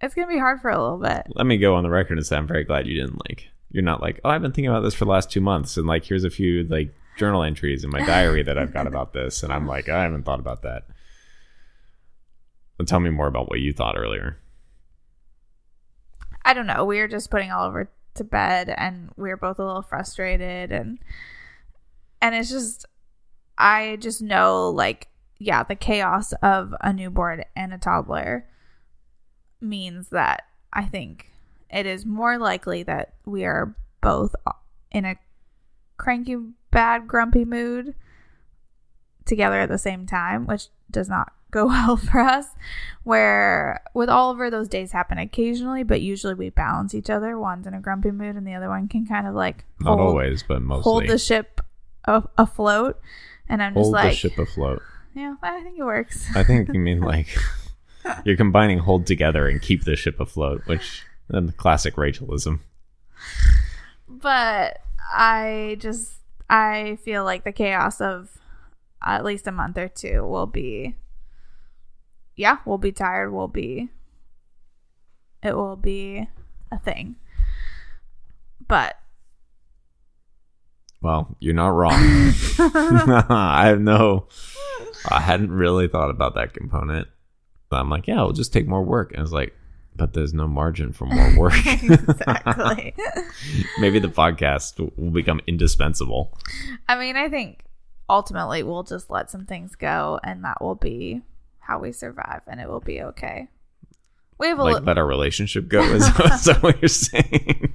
it's 0.00 0.14
gonna 0.14 0.26
be 0.28 0.38
hard 0.38 0.60
for 0.60 0.70
a 0.70 0.80
little 0.82 0.98
bit." 0.98 1.26
let 1.34 1.46
me 1.46 1.58
go 1.58 1.74
on 1.76 1.82
the 1.84 1.90
record 1.90 2.16
and 2.18 2.26
say 2.26 2.36
I'm 2.36 2.46
very 2.46 2.64
glad 2.64 2.86
you 2.86 2.94
didn't 3.00 3.20
like. 3.28 3.50
You're 3.70 3.84
not 3.84 4.02
like, 4.02 4.20
oh, 4.24 4.30
I've 4.30 4.42
been 4.42 4.52
thinking 4.52 4.70
about 4.70 4.80
this 4.80 4.94
for 4.94 5.04
the 5.04 5.10
last 5.10 5.30
two 5.30 5.40
months, 5.40 5.76
and 5.76 5.86
like, 5.86 6.04
here's 6.04 6.24
a 6.24 6.30
few 6.30 6.64
like 6.64 6.94
journal 7.16 7.42
entries 7.42 7.84
in 7.84 7.90
my 7.90 8.04
diary 8.04 8.42
that 8.42 8.58
I've 8.58 8.72
got 8.72 8.86
about 8.88 9.12
this, 9.12 9.42
and 9.42 9.52
I'm 9.52 9.66
like, 9.66 9.88
I 9.88 10.02
haven't 10.02 10.24
thought 10.24 10.40
about 10.40 10.62
that. 10.62 10.84
Well, 12.78 12.86
tell 12.86 13.00
me 13.00 13.10
more 13.10 13.26
about 13.26 13.48
what 13.48 13.60
you 13.60 13.72
thought 13.72 13.96
earlier. 13.96 14.38
I 16.44 16.54
don't 16.54 16.66
know. 16.66 16.84
We 16.84 16.98
were 16.98 17.08
just 17.08 17.30
putting 17.30 17.52
Oliver 17.52 17.90
to 18.14 18.24
bed, 18.24 18.74
and 18.76 19.10
we 19.16 19.28
were 19.28 19.36
both 19.36 19.58
a 19.58 19.64
little 19.64 19.82
frustrated, 19.82 20.72
and 20.72 20.98
and 22.22 22.34
it's 22.34 22.50
just, 22.50 22.86
I 23.56 23.96
just 24.00 24.20
know, 24.20 24.70
like, 24.70 25.08
yeah, 25.38 25.62
the 25.62 25.74
chaos 25.74 26.32
of 26.42 26.74
a 26.80 26.92
newborn 26.92 27.44
and 27.54 27.72
a 27.72 27.78
toddler 27.78 28.46
means 29.60 30.08
that 30.10 30.42
I 30.72 30.84
think 30.84 31.30
it 31.72 31.86
is 31.86 32.04
more 32.06 32.38
likely 32.38 32.82
that 32.84 33.14
we 33.24 33.44
are 33.44 33.74
both 34.00 34.34
in 34.90 35.04
a 35.04 35.16
cranky, 35.96 36.36
bad, 36.70 37.06
grumpy 37.06 37.44
mood 37.44 37.94
together 39.24 39.60
at 39.60 39.68
the 39.68 39.78
same 39.78 40.06
time, 40.06 40.46
which 40.46 40.68
does 40.90 41.08
not 41.08 41.32
go 41.50 41.66
well 41.66 41.96
for 41.96 42.20
us. 42.20 42.46
Where 43.02 43.80
with 43.94 44.08
Oliver, 44.08 44.50
those 44.50 44.68
days 44.68 44.92
happen 44.92 45.18
occasionally, 45.18 45.82
but 45.82 46.00
usually 46.00 46.34
we 46.34 46.50
balance 46.50 46.94
each 46.94 47.10
other. 47.10 47.38
One's 47.38 47.66
in 47.66 47.74
a 47.74 47.80
grumpy 47.80 48.10
mood, 48.10 48.36
and 48.36 48.46
the 48.46 48.54
other 48.54 48.68
one 48.68 48.88
can 48.88 49.06
kind 49.06 49.26
of 49.26 49.34
like 49.34 49.64
Not 49.80 49.96
hold, 49.98 50.00
always, 50.00 50.42
but 50.42 50.62
mostly. 50.62 50.82
hold 50.90 51.06
the 51.08 51.18
ship 51.18 51.60
a- 52.04 52.24
afloat. 52.38 53.00
And 53.48 53.62
I'm 53.62 53.74
just 53.74 53.82
Hold 53.82 53.92
like, 53.94 54.10
the 54.10 54.16
ship 54.16 54.38
afloat. 54.38 54.80
yeah, 55.14 55.34
I 55.42 55.60
think 55.62 55.76
it 55.78 55.82
works. 55.84 56.24
I 56.36 56.44
think 56.44 56.68
you 56.72 56.78
mean 56.78 57.00
like 57.00 57.26
you're 58.24 58.36
combining 58.36 58.78
hold 58.78 59.06
together 59.06 59.48
and 59.48 59.60
keep 59.60 59.84
the 59.84 59.96
ship 59.96 60.20
afloat, 60.20 60.62
which 60.66 61.02
the 61.30 61.52
classic 61.56 61.94
Rachelism. 61.96 62.60
but 64.08 64.80
I 65.12 65.76
just 65.78 66.14
I 66.48 66.98
feel 67.02 67.24
like 67.24 67.44
the 67.44 67.52
chaos 67.52 68.00
of 68.00 68.40
at 69.02 69.24
least 69.24 69.46
a 69.46 69.52
month 69.52 69.78
or 69.78 69.88
two, 69.88 70.26
we'll 70.26 70.46
be, 70.46 70.96
yeah, 72.36 72.58
we'll 72.64 72.78
be 72.78 72.92
tired. 72.92 73.32
We'll 73.32 73.48
be, 73.48 73.88
it 75.42 75.56
will 75.56 75.76
be 75.76 76.28
a 76.70 76.78
thing. 76.78 77.16
But 78.66 78.96
Well, 81.00 81.36
you're 81.40 81.54
not 81.54 81.68
wrong. 81.68 81.92
I 82.58 83.66
have 83.68 83.80
no. 83.80 84.28
I 85.08 85.20
hadn't 85.20 85.50
really 85.50 85.88
thought 85.88 86.10
about 86.10 86.34
that 86.34 86.52
component. 86.52 87.08
But 87.70 87.80
I'm 87.80 87.88
like, 87.88 88.06
yeah, 88.06 88.16
we'll 88.16 88.32
just 88.32 88.52
take 88.52 88.66
more 88.66 88.82
work. 88.82 89.12
And 89.12 89.22
it's 89.22 89.32
like, 89.32 89.54
but 89.96 90.12
there's 90.14 90.32
no 90.32 90.46
margin 90.48 90.92
for 90.92 91.06
more 91.06 91.38
work. 91.38 91.52
exactly. 91.66 92.94
Maybe 93.78 93.98
the 93.98 94.08
podcast 94.08 94.78
will 94.96 95.10
become 95.10 95.40
indispensable. 95.46 96.36
I 96.88 96.98
mean, 96.98 97.16
I 97.16 97.28
think 97.28 97.64
ultimately 98.08 98.62
we'll 98.62 98.82
just 98.82 99.10
let 99.10 99.30
some 99.30 99.46
things 99.46 99.74
go 99.76 100.18
and 100.24 100.44
that 100.44 100.60
will 100.62 100.74
be 100.74 101.22
how 101.60 101.78
we 101.78 101.92
survive 101.92 102.40
and 102.46 102.60
it 102.60 102.68
will 102.68 102.80
be 102.80 103.02
okay. 103.02 103.48
We 104.38 104.48
have 104.48 104.58
a 104.58 104.62
Like, 104.64 104.76
li- 104.76 104.80
let 104.86 104.98
our 104.98 105.06
relationship 105.06 105.68
go. 105.68 105.82
Is, 105.82 106.06
is 106.08 106.44
that 106.44 106.58
what 106.62 106.80
you're 106.80 106.88
saying? 106.88 107.74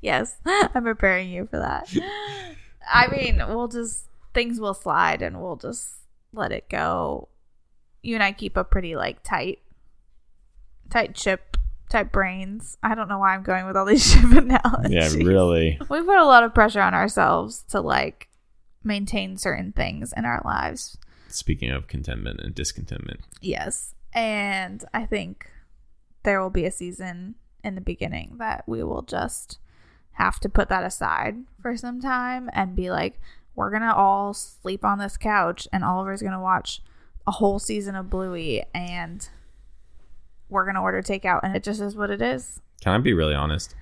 yes, 0.00 0.36
I'm 0.46 0.84
preparing 0.84 1.28
you 1.30 1.46
for 1.50 1.58
that. 1.58 1.92
I 2.92 3.08
mean, 3.08 3.42
we'll 3.48 3.68
just 3.68 4.06
things 4.32 4.60
will 4.60 4.74
slide 4.74 5.22
and 5.22 5.40
we'll 5.42 5.56
just 5.56 5.88
let 6.32 6.52
it 6.52 6.68
go. 6.68 7.28
You 8.02 8.14
and 8.14 8.22
I 8.22 8.30
keep 8.32 8.56
a 8.56 8.62
pretty 8.64 8.94
like 8.96 9.22
tight 9.24 9.58
tight 10.90 11.16
ship, 11.16 11.56
tight 11.88 12.12
brains. 12.12 12.76
I 12.82 12.94
don't 12.94 13.08
know 13.08 13.18
why 13.18 13.34
I'm 13.34 13.42
going 13.42 13.66
with 13.66 13.76
all 13.76 13.84
these 13.86 14.06
ship 14.12 14.30
analogies. 14.30 15.16
yeah, 15.16 15.24
really. 15.24 15.78
We 15.88 16.02
put 16.02 16.18
a 16.18 16.24
lot 16.26 16.44
of 16.44 16.54
pressure 16.54 16.80
on 16.82 16.94
ourselves 16.94 17.64
to 17.70 17.80
like 17.80 18.28
maintain 18.82 19.36
certain 19.36 19.72
things 19.72 20.12
in 20.16 20.24
our 20.24 20.42
lives. 20.44 20.96
Speaking 21.28 21.70
of 21.70 21.86
contentment 21.86 22.40
and 22.40 22.54
discontentment, 22.54 23.20
Yes. 23.40 23.94
And 24.12 24.84
I 24.92 25.06
think 25.06 25.48
there 26.24 26.40
will 26.42 26.50
be 26.50 26.64
a 26.64 26.70
season 26.72 27.36
in 27.62 27.76
the 27.76 27.80
beginning 27.80 28.36
that 28.38 28.64
we 28.66 28.82
will 28.82 29.02
just 29.02 29.58
have 30.12 30.40
to 30.40 30.48
put 30.48 30.68
that 30.68 30.84
aside 30.84 31.36
for 31.62 31.76
some 31.76 32.00
time 32.00 32.50
and 32.52 32.74
be 32.74 32.90
like, 32.90 33.20
we're 33.54 33.70
going 33.70 33.82
to 33.82 33.94
all 33.94 34.34
sleep 34.34 34.84
on 34.84 34.98
this 34.98 35.16
couch 35.16 35.68
and 35.72 35.84
Oliver's 35.84 36.22
going 36.22 36.32
to 36.32 36.40
watch 36.40 36.82
a 37.26 37.30
whole 37.32 37.58
season 37.58 37.94
of 37.94 38.10
Bluey 38.10 38.64
and 38.74 39.28
we're 40.50 40.64
going 40.64 40.74
to 40.74 40.80
order 40.80 41.02
takeout 41.02 41.40
and 41.42 41.56
it 41.56 41.62
just 41.62 41.80
is 41.80 41.96
what 41.96 42.10
it 42.10 42.20
is. 42.20 42.60
can 42.80 42.94
I 42.94 42.98
be 42.98 43.12
really 43.12 43.34
honest? 43.34 43.74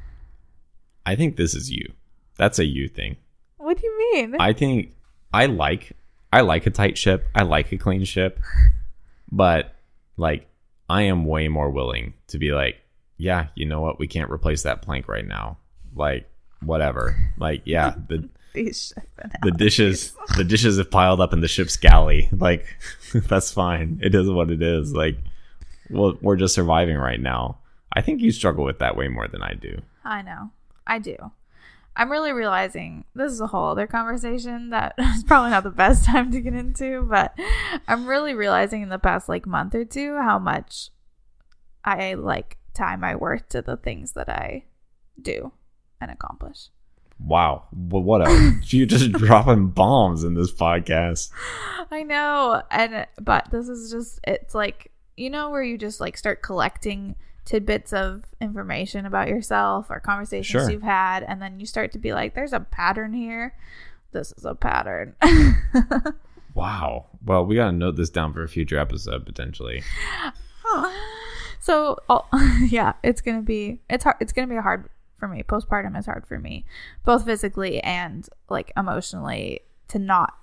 I 1.07 1.17
think 1.17 1.37
this 1.37 1.55
is 1.55 1.71
you. 1.71 1.93
That's 2.37 2.59
a 2.59 2.65
you 2.65 2.89
thing. 2.89 3.17
What 3.57 3.79
do 3.79 3.87
you 3.87 4.13
mean? 4.13 4.37
I 4.39 4.53
think 4.53 4.95
I 5.33 5.47
like 5.47 5.93
I 6.33 6.43
like 6.43 6.67
a 6.67 6.71
tight 6.71 6.99
ship. 6.99 7.27
I 7.35 7.43
like 7.43 7.73
a 7.73 7.79
clean 7.79 8.05
ship. 8.05 8.39
But 9.31 9.75
like 10.17 10.47
I 10.89 11.03
am 11.03 11.25
way 11.25 11.49
more 11.49 11.71
willing 11.71 12.15
to 12.29 12.39
be 12.39 12.53
like, 12.53 12.77
yeah, 13.17 13.49
you 13.55 13.67
know 13.67 13.81
what? 13.81 13.99
We 13.99 14.07
can't 14.07 14.31
replace 14.31 14.63
that 14.63 14.83
plank 14.83 15.09
right 15.09 15.27
now. 15.27 15.59
Like 15.95 16.29
whatever. 16.63 17.17
Like 17.39 17.63
yeah, 17.65 17.95
the 18.09 18.29
the 18.55 19.53
dishes 19.57 20.15
the 20.37 20.45
dishes 20.45 20.79
have 20.79 20.91
piled 20.91 21.21
up 21.21 21.33
in 21.33 21.41
the 21.41 21.49
ship's 21.49 21.77
galley. 21.77 22.29
Like 22.33 22.67
that's 23.15 23.51
fine. 23.51 24.01
It 24.03 24.15
is 24.15 24.29
what 24.31 24.51
it 24.51 24.63
is. 24.63 24.93
Like 24.93 25.19
well, 25.91 26.19
we're 26.21 26.37
just 26.37 26.55
surviving 26.55 26.97
right 26.97 27.21
now. 27.21 27.59
I 27.93 28.03
think 28.03 28.21
you 28.21 28.31
struggle 28.31 28.65
with 28.65 28.79
that 28.79 28.97
way 28.97 29.09
more 29.09 29.29
than 29.29 29.43
I 29.43 29.55
do. 29.55 29.81
I 30.05 30.23
know. 30.23 30.51
I 30.87 30.99
do. 30.99 31.17
I'm 31.97 32.13
really 32.13 32.33
realizing 32.33 33.05
this 33.15 33.33
is 33.33 33.41
a 33.41 33.49
whole 33.49 33.71
other 33.71 33.89
conversation 33.89 34.71
that 34.71 34.95
is 34.99 35.25
probably 35.25 35.51
not 35.51 35.65
the 35.65 35.71
best 35.71 36.05
time 36.07 36.31
to 36.31 36.41
get 36.41 36.55
into, 36.55 37.03
but 37.03 37.37
I'm 37.89 38.07
really 38.07 38.35
realizing 38.35 38.83
in 38.83 38.89
the 38.89 38.99
past 38.99 39.29
like 39.29 39.47
month 39.47 39.75
or 39.75 39.85
two 39.85 40.17
how 40.17 40.39
much 40.39 40.91
I 41.85 42.15
like 42.15 42.59
tie 42.75 42.97
my 42.97 43.17
worth 43.17 43.49
to 43.51 43.63
the 43.63 43.77
things 43.77 44.13
that 44.13 44.29
I 44.29 44.67
do 45.21 45.53
and 46.01 46.11
accomplish. 46.11 46.69
Wow. 47.19 47.65
Well, 47.73 48.03
what 48.03 48.29
a 48.29 48.61
you 48.67 48.87
just 48.87 49.11
dropping 49.13 49.71
bombs 49.71 50.23
in 50.23 50.35
this 50.35 50.53
podcast. 50.53 51.31
I 51.91 52.05
know. 52.05 52.63
And 52.71 53.07
but 53.21 53.51
this 53.51 53.69
is 53.69 53.91
just 53.91 54.21
it's 54.25 54.55
like 54.55 54.93
you 55.19 55.31
know 55.31 55.51
where 55.51 55.63
you 55.63 55.77
just 55.79 56.01
like 56.01 56.17
start 56.17 56.43
collecting 56.43 57.15
tidbits 57.45 57.93
of 57.93 58.25
information 58.41 59.07
about 59.07 59.29
yourself 59.29 59.87
or 59.91 60.01
conversations 60.01 60.63
Sure. 60.65 60.71
you've 60.71 60.83
had 60.83 61.23
and 61.23 61.41
then 61.41 61.59
you 61.59 61.67
start 61.67 61.93
to 61.93 61.99
be 61.99 62.13
like 62.13 62.35
there's 62.35 62.53
a 62.53 62.61
pattern 62.61 63.13
here. 63.13 63.55
This 64.13 64.33
is 64.33 64.45
a 64.45 64.55
pattern. 64.55 65.15
Wow. 66.55 67.07
Well, 67.25 67.47
we 67.47 67.55
got 67.55 67.67
to 67.67 67.73
note 67.73 67.95
this 67.95 68.11
down 68.11 68.33
for 68.33 68.43
a 68.43 68.49
future 68.49 68.81
episode 68.81 69.25
potentially. 69.25 69.85
so 71.61 71.99
oh, 72.09 72.27
yeah, 72.69 72.95
it's 73.05 73.21
going 73.21 73.37
to 73.37 73.43
be 73.45 73.81
it's 73.89 74.03
hard 74.03 74.17
it's 74.21 74.33
going 74.33 74.49
to 74.49 74.55
be 74.55 74.61
hard 74.61 74.89
for 75.17 75.29
me. 75.29 75.45
Postpartum 75.45 75.97
is 75.97 76.07
hard 76.07 76.27
for 76.27 76.39
me 76.39 76.65
both 77.05 77.25
physically 77.25 77.81
and 77.83 78.29
like 78.49 78.73
emotionally 78.77 79.61
to 79.89 80.01
not 80.01 80.35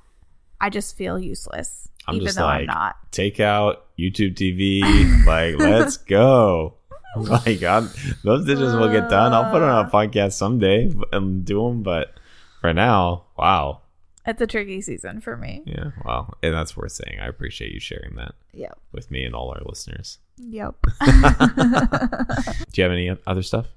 I 0.66 0.70
just 0.70 0.98
feel 0.98 1.20
useless 1.20 1.90
I'm 2.08 2.16
even 2.16 2.26
just 2.26 2.40
though 2.40 2.48
I'm 2.48 2.66
not. 2.66 2.96
Take 3.12 3.40
out 3.40 3.86
YouTube 4.00 4.34
TV. 4.34 4.82
like, 5.26 5.60
let's 5.60 5.98
go. 5.98 6.74
Like, 7.18 7.64
I'm, 7.64 7.90
those 8.26 8.46
dishes 8.46 8.76
will 8.76 8.92
get 8.92 9.10
done. 9.10 9.32
I'll 9.32 9.50
put 9.50 9.62
on 9.62 9.86
a 9.86 9.88
uh. 9.88 9.90
podcast 9.90 10.34
someday 10.34 10.94
and 11.14 11.46
do 11.46 11.66
them. 11.66 11.82
But 11.82 12.14
for 12.60 12.74
now, 12.74 13.28
wow. 13.38 13.84
It's 14.26 14.42
a 14.42 14.48
tricky 14.48 14.82
season 14.82 15.22
for 15.22 15.38
me. 15.38 15.64
Yeah. 15.66 15.92
Wow. 16.04 16.34
And 16.44 16.54
that's 16.54 16.76
worth 16.76 16.92
saying. 16.92 17.22
I 17.22 17.28
appreciate 17.28 17.72
you 17.72 17.80
sharing 17.80 18.18
that 18.18 18.36
Yep. 18.52 18.78
with 18.92 19.12
me 19.12 19.24
and 19.24 19.34
all 19.34 19.52
our 19.52 19.62
listeners. 19.66 20.18
Yep. 20.40 20.76
Do 21.00 22.74
you 22.74 22.84
have 22.84 22.92
any 22.92 23.18
other 23.26 23.44
stuff? 23.44 23.68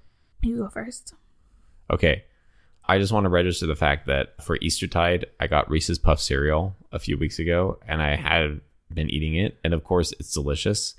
you 0.43 0.57
go 0.57 0.69
first. 0.69 1.15
Okay. 1.93 2.25
I 2.89 2.99
just 2.99 3.13
want 3.13 3.25
to 3.25 3.31
register 3.31 3.67
the 3.67 3.77
fact 3.77 4.07
that 4.07 4.43
for 4.43 4.57
Eastertide, 4.63 5.27
I 5.39 5.47
got 5.47 5.71
Reese's 5.71 5.99
Puff 5.99 6.21
cereal 6.21 6.75
a 6.91 6.99
few 6.99 7.19
weeks 7.19 7.39
ago 7.39 7.79
and 7.87 8.01
I 8.01 8.17
had 8.17 8.61
been 8.93 9.11
eating 9.11 9.37
it. 9.37 9.59
And 9.63 9.75
of 9.75 9.85
course, 9.85 10.13
it's 10.19 10.33
delicious. 10.33 10.95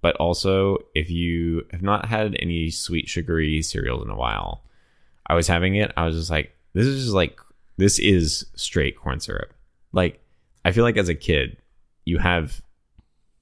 But 0.00 0.16
also, 0.16 0.78
if 0.94 1.10
you 1.10 1.66
have 1.70 1.82
not 1.82 2.06
had 2.06 2.36
any 2.40 2.70
sweet, 2.70 3.08
sugary 3.08 3.62
cereals 3.62 4.04
in 4.04 4.10
a 4.10 4.16
while, 4.16 4.62
I 5.26 5.34
was 5.34 5.48
having 5.48 5.76
it. 5.76 5.92
I 5.96 6.04
was 6.04 6.16
just 6.16 6.30
like, 6.30 6.56
this 6.74 6.86
is 6.86 7.04
just 7.04 7.14
like, 7.14 7.40
this 7.76 7.98
is 7.98 8.46
straight 8.54 8.96
corn 8.96 9.20
syrup. 9.20 9.52
Like, 9.92 10.20
I 10.64 10.72
feel 10.72 10.84
like 10.84 10.96
as 10.96 11.08
a 11.08 11.14
kid, 11.14 11.56
you 12.04 12.18
have, 12.18 12.62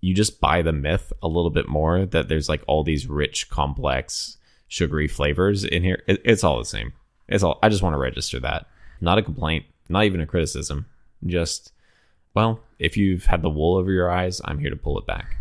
you 0.00 0.14
just 0.14 0.40
buy 0.40 0.62
the 0.62 0.72
myth 0.72 1.12
a 1.22 1.28
little 1.28 1.50
bit 1.50 1.68
more 1.68 2.06
that 2.06 2.28
there's 2.28 2.48
like 2.48 2.62
all 2.66 2.82
these 2.82 3.06
rich, 3.06 3.50
complex, 3.50 4.38
sugary 4.68 5.08
flavors 5.08 5.64
in 5.64 5.82
here. 5.82 6.02
It, 6.06 6.20
it's 6.24 6.44
all 6.44 6.58
the 6.58 6.64
same. 6.64 6.92
It's 7.30 7.42
all. 7.42 7.58
I 7.62 7.68
just 7.68 7.82
want 7.82 7.94
to 7.94 7.98
register 7.98 8.40
that. 8.40 8.66
Not 9.00 9.18
a 9.18 9.22
complaint. 9.22 9.64
Not 9.88 10.04
even 10.04 10.20
a 10.20 10.26
criticism. 10.26 10.86
Just, 11.26 11.72
well, 12.34 12.60
if 12.78 12.96
you've 12.96 13.26
had 13.26 13.42
the 13.42 13.50
wool 13.50 13.76
over 13.76 13.90
your 13.90 14.10
eyes, 14.10 14.40
I'm 14.44 14.58
here 14.58 14.70
to 14.70 14.76
pull 14.76 14.98
it 14.98 15.06
back. 15.06 15.36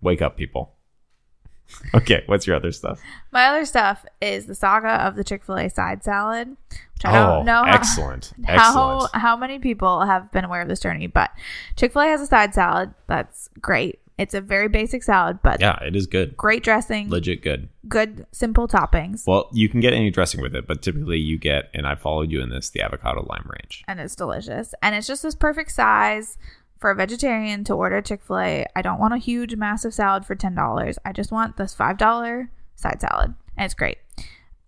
Wake 0.00 0.22
up, 0.22 0.36
people. 0.36 0.74
Okay, 1.94 2.22
what's 2.26 2.46
your 2.46 2.56
other 2.56 2.70
stuff? 2.70 3.00
My 3.30 3.46
other 3.46 3.64
stuff 3.64 4.04
is 4.20 4.44
the 4.44 4.54
saga 4.54 5.06
of 5.06 5.16
the 5.16 5.24
Chick-fil-A 5.24 5.70
side 5.70 6.04
salad, 6.04 6.48
which 6.68 7.04
I 7.04 7.12
don't 7.12 7.40
oh, 7.40 7.42
know 7.44 7.64
how, 7.64 7.72
excellent, 7.72 8.32
how 8.46 8.98
excellent. 8.98 9.14
how 9.14 9.36
many 9.36 9.58
people 9.58 10.02
have 10.02 10.30
been 10.32 10.44
aware 10.44 10.60
of 10.60 10.68
this 10.68 10.80
journey. 10.80 11.06
But 11.06 11.30
Chick-fil-A 11.76 12.08
has 12.08 12.20
a 12.20 12.26
side 12.26 12.52
salad 12.52 12.92
that's 13.06 13.48
great. 13.60 14.00
It's 14.22 14.34
a 14.34 14.40
very 14.40 14.68
basic 14.68 15.02
salad, 15.02 15.40
but 15.42 15.60
Yeah, 15.60 15.76
it 15.82 15.94
is 15.96 16.06
good. 16.06 16.36
great 16.36 16.62
dressing, 16.62 17.10
Legit 17.10 17.42
good. 17.42 17.68
good 17.88 18.24
simple 18.32 18.66
toppings, 18.68 19.26
Well, 19.26 19.48
you 19.52 19.68
can 19.68 19.80
get 19.80 19.92
any 19.92 20.10
dressing 20.10 20.40
with 20.40 20.54
it, 20.54 20.66
but 20.66 20.80
typically 20.82 21.18
you 21.18 21.38
get, 21.38 21.70
and 21.74 21.86
I 21.86 21.94
followed 21.96 22.30
you 22.30 22.40
in 22.40 22.50
this, 22.50 22.70
the 22.70 22.82
avocado 22.82 23.26
lime 23.28 23.46
ranch. 23.46 23.82
and 23.88 23.98
it's 24.00 24.14
delicious. 24.16 24.74
And 24.82 24.94
it's 24.94 25.06
just 25.06 25.22
this 25.22 25.34
perfect 25.34 25.72
size 25.72 26.38
for 26.78 26.90
a 26.90 26.94
vegetarian 26.94 27.64
to 27.64 27.74
order 27.74 28.00
Chick-fil-A. 28.00 28.66
I 28.76 28.82
don't 28.82 28.98
want 29.00 29.14
a 29.14 29.18
huge, 29.18 29.54
massive 29.56 29.92
salad 29.94 30.24
for 30.24 30.34
ten 30.34 30.54
dollars. 30.54 30.98
I 31.04 31.12
just 31.12 31.30
want 31.32 31.56
this 31.56 31.74
five 31.74 31.96
dollar 31.98 32.50
side 32.76 33.00
salad, 33.00 33.34
and 33.56 33.64
it's 33.64 33.74
great. 33.74 33.98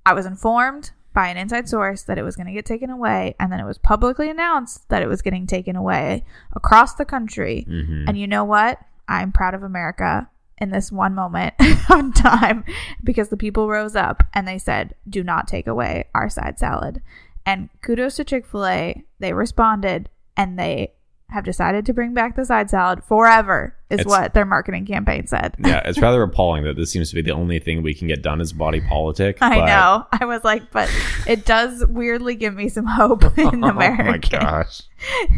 I 0.06 0.12
was 0.14 0.26
informed 0.26 0.90
by 1.12 1.28
an 1.28 1.36
inside 1.36 1.68
source 1.68 2.02
that 2.02 2.18
it 2.18 2.22
was 2.22 2.34
going 2.36 2.46
to 2.48 2.52
get 2.52 2.66
taken 2.66 2.90
away, 2.90 3.34
and 3.40 3.50
then 3.52 3.60
it 3.60 3.64
was 3.64 3.78
publicly 3.78 4.28
announced 4.30 4.88
that 4.90 5.02
it 5.02 5.08
was 5.08 5.22
getting 5.22 5.46
taken 5.46 5.76
away 5.76 6.24
across 6.54 6.94
the 6.94 7.04
country. 7.04 7.64
hmm 7.68 8.04
And 8.08 8.18
you 8.18 8.26
know 8.26 8.44
what? 8.44 8.78
I'm 9.08 9.32
proud 9.32 9.54
of 9.54 9.62
America 9.62 10.28
in 10.58 10.70
this 10.70 10.92
one 10.92 11.14
moment 11.14 11.54
of 11.90 12.14
time 12.14 12.64
because 13.02 13.28
the 13.28 13.36
people 13.36 13.68
rose 13.68 13.96
up 13.96 14.22
and 14.32 14.46
they 14.46 14.58
said, 14.58 14.94
do 15.08 15.22
not 15.24 15.48
take 15.48 15.66
away 15.66 16.04
our 16.14 16.28
side 16.28 16.58
salad. 16.58 17.00
And 17.46 17.68
kudos 17.82 18.16
to 18.16 18.24
Chick-fil-A. 18.24 19.04
They 19.18 19.32
responded 19.32 20.08
and 20.36 20.58
they 20.58 20.92
have 21.30 21.44
decided 21.44 21.84
to 21.86 21.92
bring 21.92 22.14
back 22.14 22.36
the 22.36 22.44
side 22.44 22.70
salad 22.70 23.02
forever, 23.02 23.74
is 23.90 24.00
It's- 24.00 24.06
what 24.06 24.34
their 24.34 24.44
marketing 24.44 24.86
campaign 24.86 25.26
said. 25.26 25.54
Yeah, 25.64 25.82
it's 25.84 25.98
rather 25.98 26.22
appalling 26.22 26.62
that 26.64 26.76
this 26.76 26.90
seems 26.92 27.08
to 27.10 27.16
be 27.16 27.22
the 27.22 27.32
only 27.32 27.58
thing 27.58 27.82
we 27.82 27.92
can 27.94 28.06
get 28.06 28.22
done 28.22 28.40
as 28.40 28.52
body 28.52 28.80
politic. 28.80 29.38
I 29.40 29.56
but- 29.58 29.66
know. 29.66 30.06
I 30.12 30.24
was 30.26 30.44
like, 30.44 30.70
but 30.70 30.88
it 31.26 31.44
does 31.44 31.84
weirdly 31.88 32.36
give 32.36 32.54
me 32.54 32.68
some 32.68 32.86
hope 32.86 33.24
in 33.38 33.64
America. 33.64 34.02
Oh 34.06 34.10
my 34.12 34.18
gosh. 34.18 34.82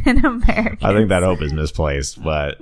In 0.05 0.24
America. 0.26 0.87
I 0.87 0.92
think 0.92 1.09
that 1.09 1.22
hope 1.22 1.40
is 1.40 1.52
misplaced, 1.55 2.22
but 2.22 2.59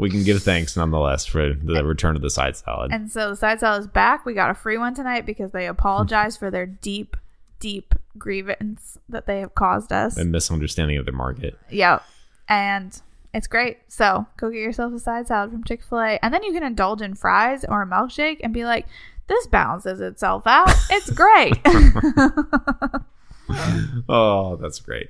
we 0.00 0.10
can 0.10 0.24
give 0.24 0.42
thanks 0.42 0.76
nonetheless 0.76 1.26
for 1.26 1.52
the 1.54 1.84
return 1.84 2.16
of 2.16 2.22
the 2.22 2.30
side 2.30 2.56
salad. 2.56 2.90
And 2.92 3.10
so 3.10 3.30
the 3.30 3.36
side 3.36 3.60
salad 3.60 3.80
is 3.82 3.86
back. 3.86 4.24
We 4.26 4.34
got 4.34 4.50
a 4.50 4.54
free 4.54 4.78
one 4.78 4.94
tonight 4.94 5.26
because 5.26 5.52
they 5.52 5.66
apologized 5.66 6.38
for 6.38 6.50
their 6.50 6.66
deep, 6.66 7.16
deep 7.58 7.94
grievance 8.18 8.98
that 9.08 9.26
they 9.26 9.40
have 9.40 9.54
caused 9.54 9.92
us. 9.92 10.16
and 10.16 10.32
misunderstanding 10.32 10.96
of 10.96 11.06
the 11.06 11.12
market. 11.12 11.58
Yep. 11.70 12.02
And 12.48 13.00
it's 13.34 13.46
great. 13.46 13.78
So 13.88 14.26
go 14.38 14.50
get 14.50 14.58
yourself 14.60 14.92
a 14.92 14.98
side 14.98 15.26
salad 15.28 15.50
from 15.52 15.62
Chick-fil-A. 15.64 16.18
And 16.22 16.32
then 16.34 16.42
you 16.42 16.52
can 16.52 16.62
indulge 16.64 17.02
in 17.02 17.14
fries 17.14 17.64
or 17.68 17.82
a 17.82 17.86
milkshake 17.86 18.38
and 18.42 18.52
be 18.52 18.64
like, 18.64 18.86
this 19.28 19.46
balances 19.46 20.00
itself 20.00 20.44
out. 20.46 20.70
It's 20.90 21.10
great. 21.14 21.54
Oh, 24.08 24.56
that's 24.56 24.78
great. 24.78 25.08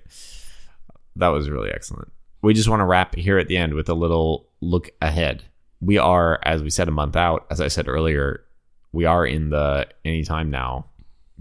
That 1.16 1.28
was 1.28 1.50
really 1.50 1.70
excellent. 1.70 2.10
We 2.42 2.54
just 2.54 2.68
want 2.68 2.80
to 2.80 2.84
wrap 2.84 3.14
here 3.14 3.38
at 3.38 3.48
the 3.48 3.56
end 3.56 3.74
with 3.74 3.88
a 3.88 3.94
little 3.94 4.46
look 4.60 4.90
ahead. 5.02 5.44
We 5.80 5.98
are, 5.98 6.38
as 6.44 6.62
we 6.62 6.70
said, 6.70 6.88
a 6.88 6.92
month 6.92 7.16
out. 7.16 7.46
As 7.50 7.60
I 7.60 7.68
said 7.68 7.88
earlier, 7.88 8.44
we 8.92 9.04
are 9.04 9.24
in 9.26 9.50
the 9.50 9.86
anytime 10.04 10.50
now, 10.50 10.86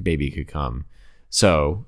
baby 0.02 0.30
could 0.32 0.48
come. 0.48 0.86
So 1.30 1.86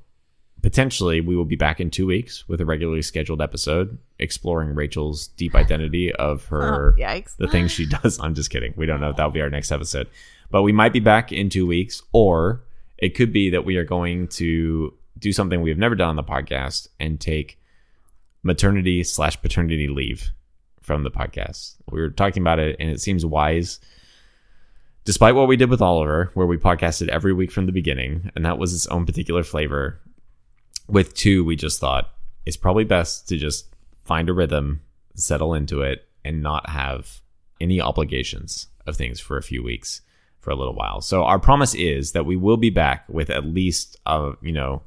potentially 0.62 1.22
we 1.22 1.36
will 1.36 1.46
be 1.46 1.56
back 1.56 1.80
in 1.80 1.90
two 1.90 2.06
weeks 2.06 2.48
with 2.48 2.62
a 2.62 2.66
regularly 2.66 3.02
scheduled 3.02 3.42
episode 3.42 3.98
exploring 4.20 4.76
Rachel's 4.76 5.28
deep 5.30 5.56
identity 5.56 6.14
of 6.14 6.46
oh, 6.52 6.56
her 6.56 6.94
Oh, 6.98 7.02
yikes. 7.02 7.36
the 7.38 7.48
things 7.48 7.72
she 7.72 7.86
does. 7.88 8.20
I'm 8.20 8.36
just 8.36 8.50
kidding. 8.50 8.74
We 8.78 8.86
don't 8.86 9.02
know 9.02 9.10
if 9.10 9.16
that'll 9.16 9.32
be 9.32 9.42
our 9.42 9.50
next 9.50 9.72
episode. 9.72 10.08
But 10.52 10.64
we 10.64 10.72
might 10.72 10.94
be 10.94 11.00
back 11.00 11.32
in 11.32 11.50
two 11.50 11.66
weeks, 11.66 12.02
or 12.12 12.62
it 12.98 13.16
could 13.16 13.32
be 13.34 13.50
that 13.52 13.66
we 13.66 13.78
are 13.78 13.86
going 13.86 14.28
to 14.30 14.94
do 15.18 15.32
something 15.32 15.62
we 15.62 15.70
have 15.70 15.80
never 15.80 15.96
done 15.96 16.10
on 16.10 16.16
the 16.18 16.24
podcast 16.24 16.88
and 17.00 17.20
take 17.20 17.58
maternity 18.44 19.04
slash 19.04 19.42
paternity 19.42 19.88
leave 19.88 20.32
from 20.82 21.04
the 21.04 21.12
podcast. 21.12 21.76
We 21.92 22.02
were 22.02 22.10
talking 22.10 22.42
about 22.42 22.60
it, 22.60 22.76
and 22.80 22.90
it 22.90 23.02
seems 23.02 23.26
wise. 23.26 23.80
Despite 25.06 25.36
what 25.36 25.48
we 25.48 25.58
did 25.58 25.70
with 25.70 25.82
Oliver, 25.82 26.32
where 26.34 26.48
we 26.48 26.58
podcasted 26.58 27.10
every 27.10 27.34
week 27.34 27.52
from 27.52 27.66
the 27.66 27.72
beginning, 27.72 28.32
and 28.36 28.46
that 28.46 28.58
was 28.58 28.74
its 28.74 28.88
own 28.88 29.06
particular 29.06 29.44
flavor, 29.44 30.00
with 30.88 31.14
two, 31.14 31.44
we 31.44 31.56
just 31.56 31.80
thought 31.80 32.12
it's 32.46 32.58
probably 32.58 32.84
best 32.84 33.28
to 33.30 33.38
just 33.38 33.74
find 34.04 34.30
a 34.30 34.34
rhythm, 34.34 34.82
settle 35.16 35.54
into 35.54 35.82
it, 35.82 36.08
and 36.24 36.42
not 36.42 36.70
have 36.70 37.22
any 37.60 37.80
obligations 37.80 38.68
of 38.86 38.98
things 38.98 39.20
for 39.20 39.38
a 39.38 39.44
few 39.44 39.64
weeks, 39.64 40.02
for 40.40 40.50
a 40.50 40.56
little 40.56 40.76
while. 40.76 41.02
So 41.02 41.24
our 41.24 41.40
promise 41.40 41.74
is 41.76 42.12
that 42.12 42.26
we 42.26 42.36
will 42.36 42.58
be 42.58 42.70
back 42.70 43.06
with 43.08 43.30
at 43.30 43.46
least 43.46 43.98
a 44.06 44.34
you 44.42 44.52
know 44.52 44.82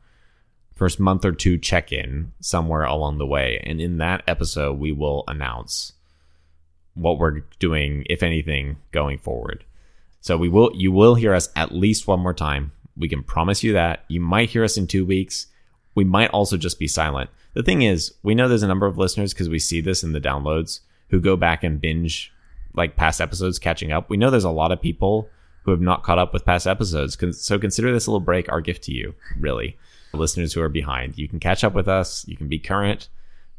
first 0.74 0.98
month 0.98 1.24
or 1.24 1.32
two 1.32 1.58
check 1.58 1.92
in 1.92 2.32
somewhere 2.40 2.84
along 2.84 3.18
the 3.18 3.26
way, 3.26 3.60
and 3.64 3.80
in 3.80 3.98
that 3.98 4.22
episode 4.26 4.78
we 4.78 4.92
will 4.92 5.24
announce 5.28 5.92
what 6.94 7.18
we're 7.18 7.40
doing, 7.58 8.04
if 8.08 8.22
anything, 8.22 8.76
going 8.92 9.18
forward. 9.18 9.64
So 10.20 10.36
we 10.36 10.48
will 10.48 10.70
you 10.74 10.92
will 10.92 11.16
hear 11.16 11.34
us 11.34 11.48
at 11.56 11.72
least 11.72 12.06
one 12.06 12.20
more 12.20 12.34
time. 12.34 12.72
We 12.96 13.08
can 13.08 13.22
promise 13.22 13.62
you 13.62 13.72
that. 13.72 14.04
You 14.08 14.20
might 14.20 14.50
hear 14.50 14.64
us 14.64 14.76
in 14.76 14.86
2 14.86 15.04
weeks. 15.04 15.48
We 15.94 16.04
might 16.04 16.30
also 16.30 16.56
just 16.56 16.78
be 16.78 16.88
silent. 16.88 17.30
The 17.54 17.62
thing 17.62 17.82
is, 17.82 18.14
we 18.22 18.34
know 18.34 18.48
there's 18.48 18.62
a 18.62 18.68
number 18.68 18.86
of 18.86 18.98
listeners 18.98 19.32
because 19.32 19.48
we 19.48 19.58
see 19.58 19.80
this 19.80 20.02
in 20.02 20.12
the 20.12 20.20
downloads 20.20 20.80
who 21.10 21.20
go 21.20 21.36
back 21.36 21.62
and 21.62 21.80
binge 21.80 22.32
like 22.74 22.96
past 22.96 23.20
episodes 23.20 23.58
catching 23.60 23.92
up. 23.92 24.10
We 24.10 24.16
know 24.16 24.30
there's 24.30 24.42
a 24.42 24.50
lot 24.50 24.72
of 24.72 24.80
people 24.80 25.28
who 25.62 25.70
have 25.70 25.80
not 25.80 26.02
caught 26.02 26.18
up 26.18 26.32
with 26.32 26.44
past 26.44 26.66
episodes. 26.66 27.16
So 27.38 27.58
consider 27.58 27.92
this 27.92 28.08
little 28.08 28.20
break 28.20 28.50
our 28.50 28.60
gift 28.60 28.82
to 28.84 28.92
you, 28.92 29.14
really. 29.38 29.76
Listeners 30.16 30.52
who 30.52 30.60
are 30.60 30.68
behind. 30.68 31.18
You 31.18 31.28
can 31.28 31.40
catch 31.40 31.64
up 31.64 31.74
with 31.74 31.88
us, 31.88 32.26
you 32.26 32.36
can 32.36 32.48
be 32.48 32.58
current, 32.58 33.08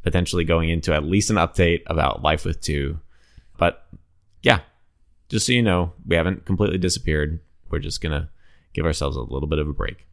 potentially 0.04 0.44
going 0.44 0.70
into 0.70 0.94
at 0.94 1.04
least 1.04 1.30
an 1.30 1.36
update 1.38 1.82
about 1.88 2.24
life 2.24 2.46
with 2.46 2.62
two. 2.62 3.00
But 3.58 3.86
yeah, 4.42 4.62
just 5.30 5.46
so 5.46 5.52
you 5.54 5.62
know, 5.62 5.94
we 6.06 6.16
haven't 6.16 6.46
completely 6.46 6.78
disappeared. 6.78 7.40
We're 7.70 7.80
just 7.80 8.02
gonna 8.02 8.30
give 8.74 8.86
ourselves 8.86 9.18
a 9.18 9.22
little 9.22 9.48
bit 9.48 9.60
of 9.60 9.68
a 9.68 9.74
break. 9.74 10.06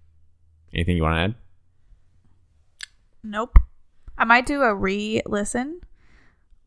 Anything 0.73 0.97
you 0.97 1.03
want 1.03 1.17
to 1.17 1.21
add? 1.21 1.35
Nope. 3.23 3.59
I 4.17 4.25
might 4.25 4.47
do 4.47 4.63
a 4.63 4.75
re 4.75 5.23
listen, 5.27 5.81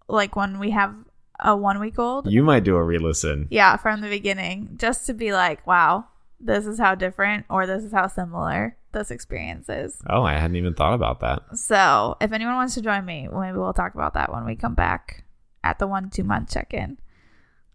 like 0.07 0.35
when 0.35 0.59
we 0.59 0.71
have 0.71 0.95
a 1.39 1.55
one 1.55 1.79
week 1.79 1.99
old. 1.99 2.31
You 2.31 2.43
might 2.43 2.63
do 2.63 2.75
a 2.75 2.83
re-listen. 2.83 3.47
Yeah, 3.49 3.77
from 3.77 4.01
the 4.01 4.09
beginning, 4.09 4.75
just 4.77 5.05
to 5.07 5.13
be 5.13 5.33
like, 5.33 5.65
wow, 5.67 6.05
this 6.45 6.65
is 6.65 6.79
how 6.79 6.95
different 6.95 7.45
or 7.49 7.65
this 7.65 7.84
is 7.84 7.91
how 7.91 8.08
similar 8.08 8.77
this 8.91 9.12
experience 9.12 9.67
is. 9.67 9.97
Oh, 10.10 10.23
I 10.23 10.34
hadn't 10.34 10.55
even 10.55 10.73
thought 10.73 10.93
about 10.93 11.19
that. 11.21 11.58
So, 11.58 12.15
if 12.21 12.31
anyone 12.31 12.55
wants 12.55 12.75
to 12.75 12.81
join 12.81 13.03
me, 13.05 13.27
maybe 13.31 13.58
we'll 13.58 13.73
talk 13.73 13.95
about 13.95 14.13
that 14.13 14.31
when 14.31 14.45
we 14.45 14.55
come 14.55 14.75
back 14.75 15.23
at 15.63 15.79
the 15.79 15.88
one 15.88 16.10
two 16.10 16.23
month 16.23 16.51
check 16.51 16.73
in 16.73 16.97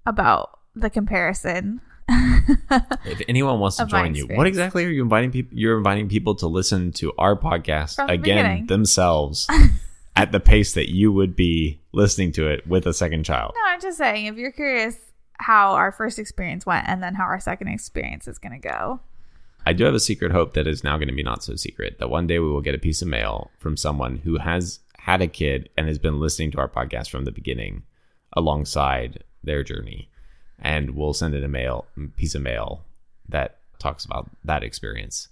about 0.07 0.59
the 0.75 0.91
comparison. 0.91 1.81
If 3.05 3.23
anyone 3.29 3.61
wants 3.61 3.77
to 3.77 3.87
join 3.87 4.15
you, 4.15 4.27
what 4.27 4.47
exactly 4.47 4.85
are 4.85 4.89
you 4.89 5.03
inviting 5.03 5.31
people? 5.31 5.57
You're 5.57 5.79
inviting 5.79 6.09
people 6.09 6.35
to 6.37 6.47
listen 6.47 6.93
to 6.93 7.13
our 7.19 7.37
podcast 7.37 7.97
From 7.97 8.11
again 8.11 8.67
themselves 8.67 9.49
at 10.17 10.33
the 10.33 10.41
pace 10.41 10.75
that 10.75 10.91
you 10.91 11.13
would 11.13 11.37
be 11.37 11.81
listening 11.93 12.33
to 12.33 12.49
it 12.49 12.67
with 12.67 12.87
a 12.87 12.93
second 12.93 13.25
child. 13.25 13.53
No, 13.55 13.73
I'm 13.73 13.81
just 13.81 13.99
saying, 13.99 14.27
if 14.27 14.37
you're 14.37 14.53
curious 14.53 14.97
how 15.41 15.73
our 15.73 15.91
first 15.91 16.19
experience 16.19 16.67
went 16.67 16.89
and 16.89 17.03
then 17.03 17.15
how 17.15 17.25
our 17.25 17.41
second 17.41 17.69
experience 17.69 18.29
is 18.29 18.39
going 18.39 18.53
to 18.53 18.69
go. 18.69 19.01
I 19.67 19.73
do 19.73 19.85
have 19.85 19.95
a 19.95 20.01
secret 20.01 20.33
hope 20.33 20.55
that 20.55 20.67
is 20.67 20.85
now 20.85 20.97
going 20.97 21.09
to 21.09 21.15
be 21.15 21.23
not 21.23 21.43
so 21.43 21.55
secret. 21.57 21.99
That 21.99 22.11
one 22.11 22.27
day 22.27 22.39
we 22.39 22.49
will 22.49 22.61
get 22.61 22.75
a 22.75 22.79
piece 22.79 23.03
of 23.03 23.09
mail 23.09 23.51
from 23.59 23.77
someone 23.77 24.17
who 24.19 24.39
has 24.39 24.81
had 24.99 25.21
a 25.23 25.27
kid 25.27 25.69
and 25.77 25.87
has 25.87 25.99
been 25.99 26.21
listening 26.21 26.51
to 26.53 26.59
our 26.59 26.69
podcast 26.69 27.11
from 27.11 27.25
the 27.25 27.33
beginning 27.33 27.83
alongside 28.35 29.25
their 29.43 29.63
journey. 29.63 30.09
And 30.59 30.95
we'll 30.95 31.15
send 31.15 31.35
in 31.35 31.45
a 31.45 31.49
mail 31.49 31.87
piece 32.17 32.35
of 32.35 32.43
mail 32.43 32.85
that 33.29 33.59
talks 33.79 34.05
about 34.05 34.31
that 34.45 34.63
experience. 34.63 35.29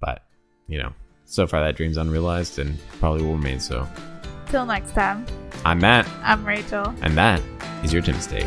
But, 0.00 0.22
you 0.68 0.78
know, 0.78 0.92
so 1.24 1.46
far 1.46 1.62
that 1.62 1.76
dream's 1.76 1.96
unrealized 1.96 2.58
and 2.58 2.78
probably 3.00 3.22
will 3.22 3.34
remain 3.34 3.60
so. 3.60 3.86
Till 4.48 4.64
next 4.64 4.92
time, 4.92 5.26
I'm 5.64 5.78
Matt, 5.80 6.08
I'm 6.22 6.44
Rachel. 6.44 6.94
and 7.02 7.16
that 7.18 7.42
is 7.84 7.92
your 7.92 8.02
Timms 8.02 8.26
Take. 8.26 8.46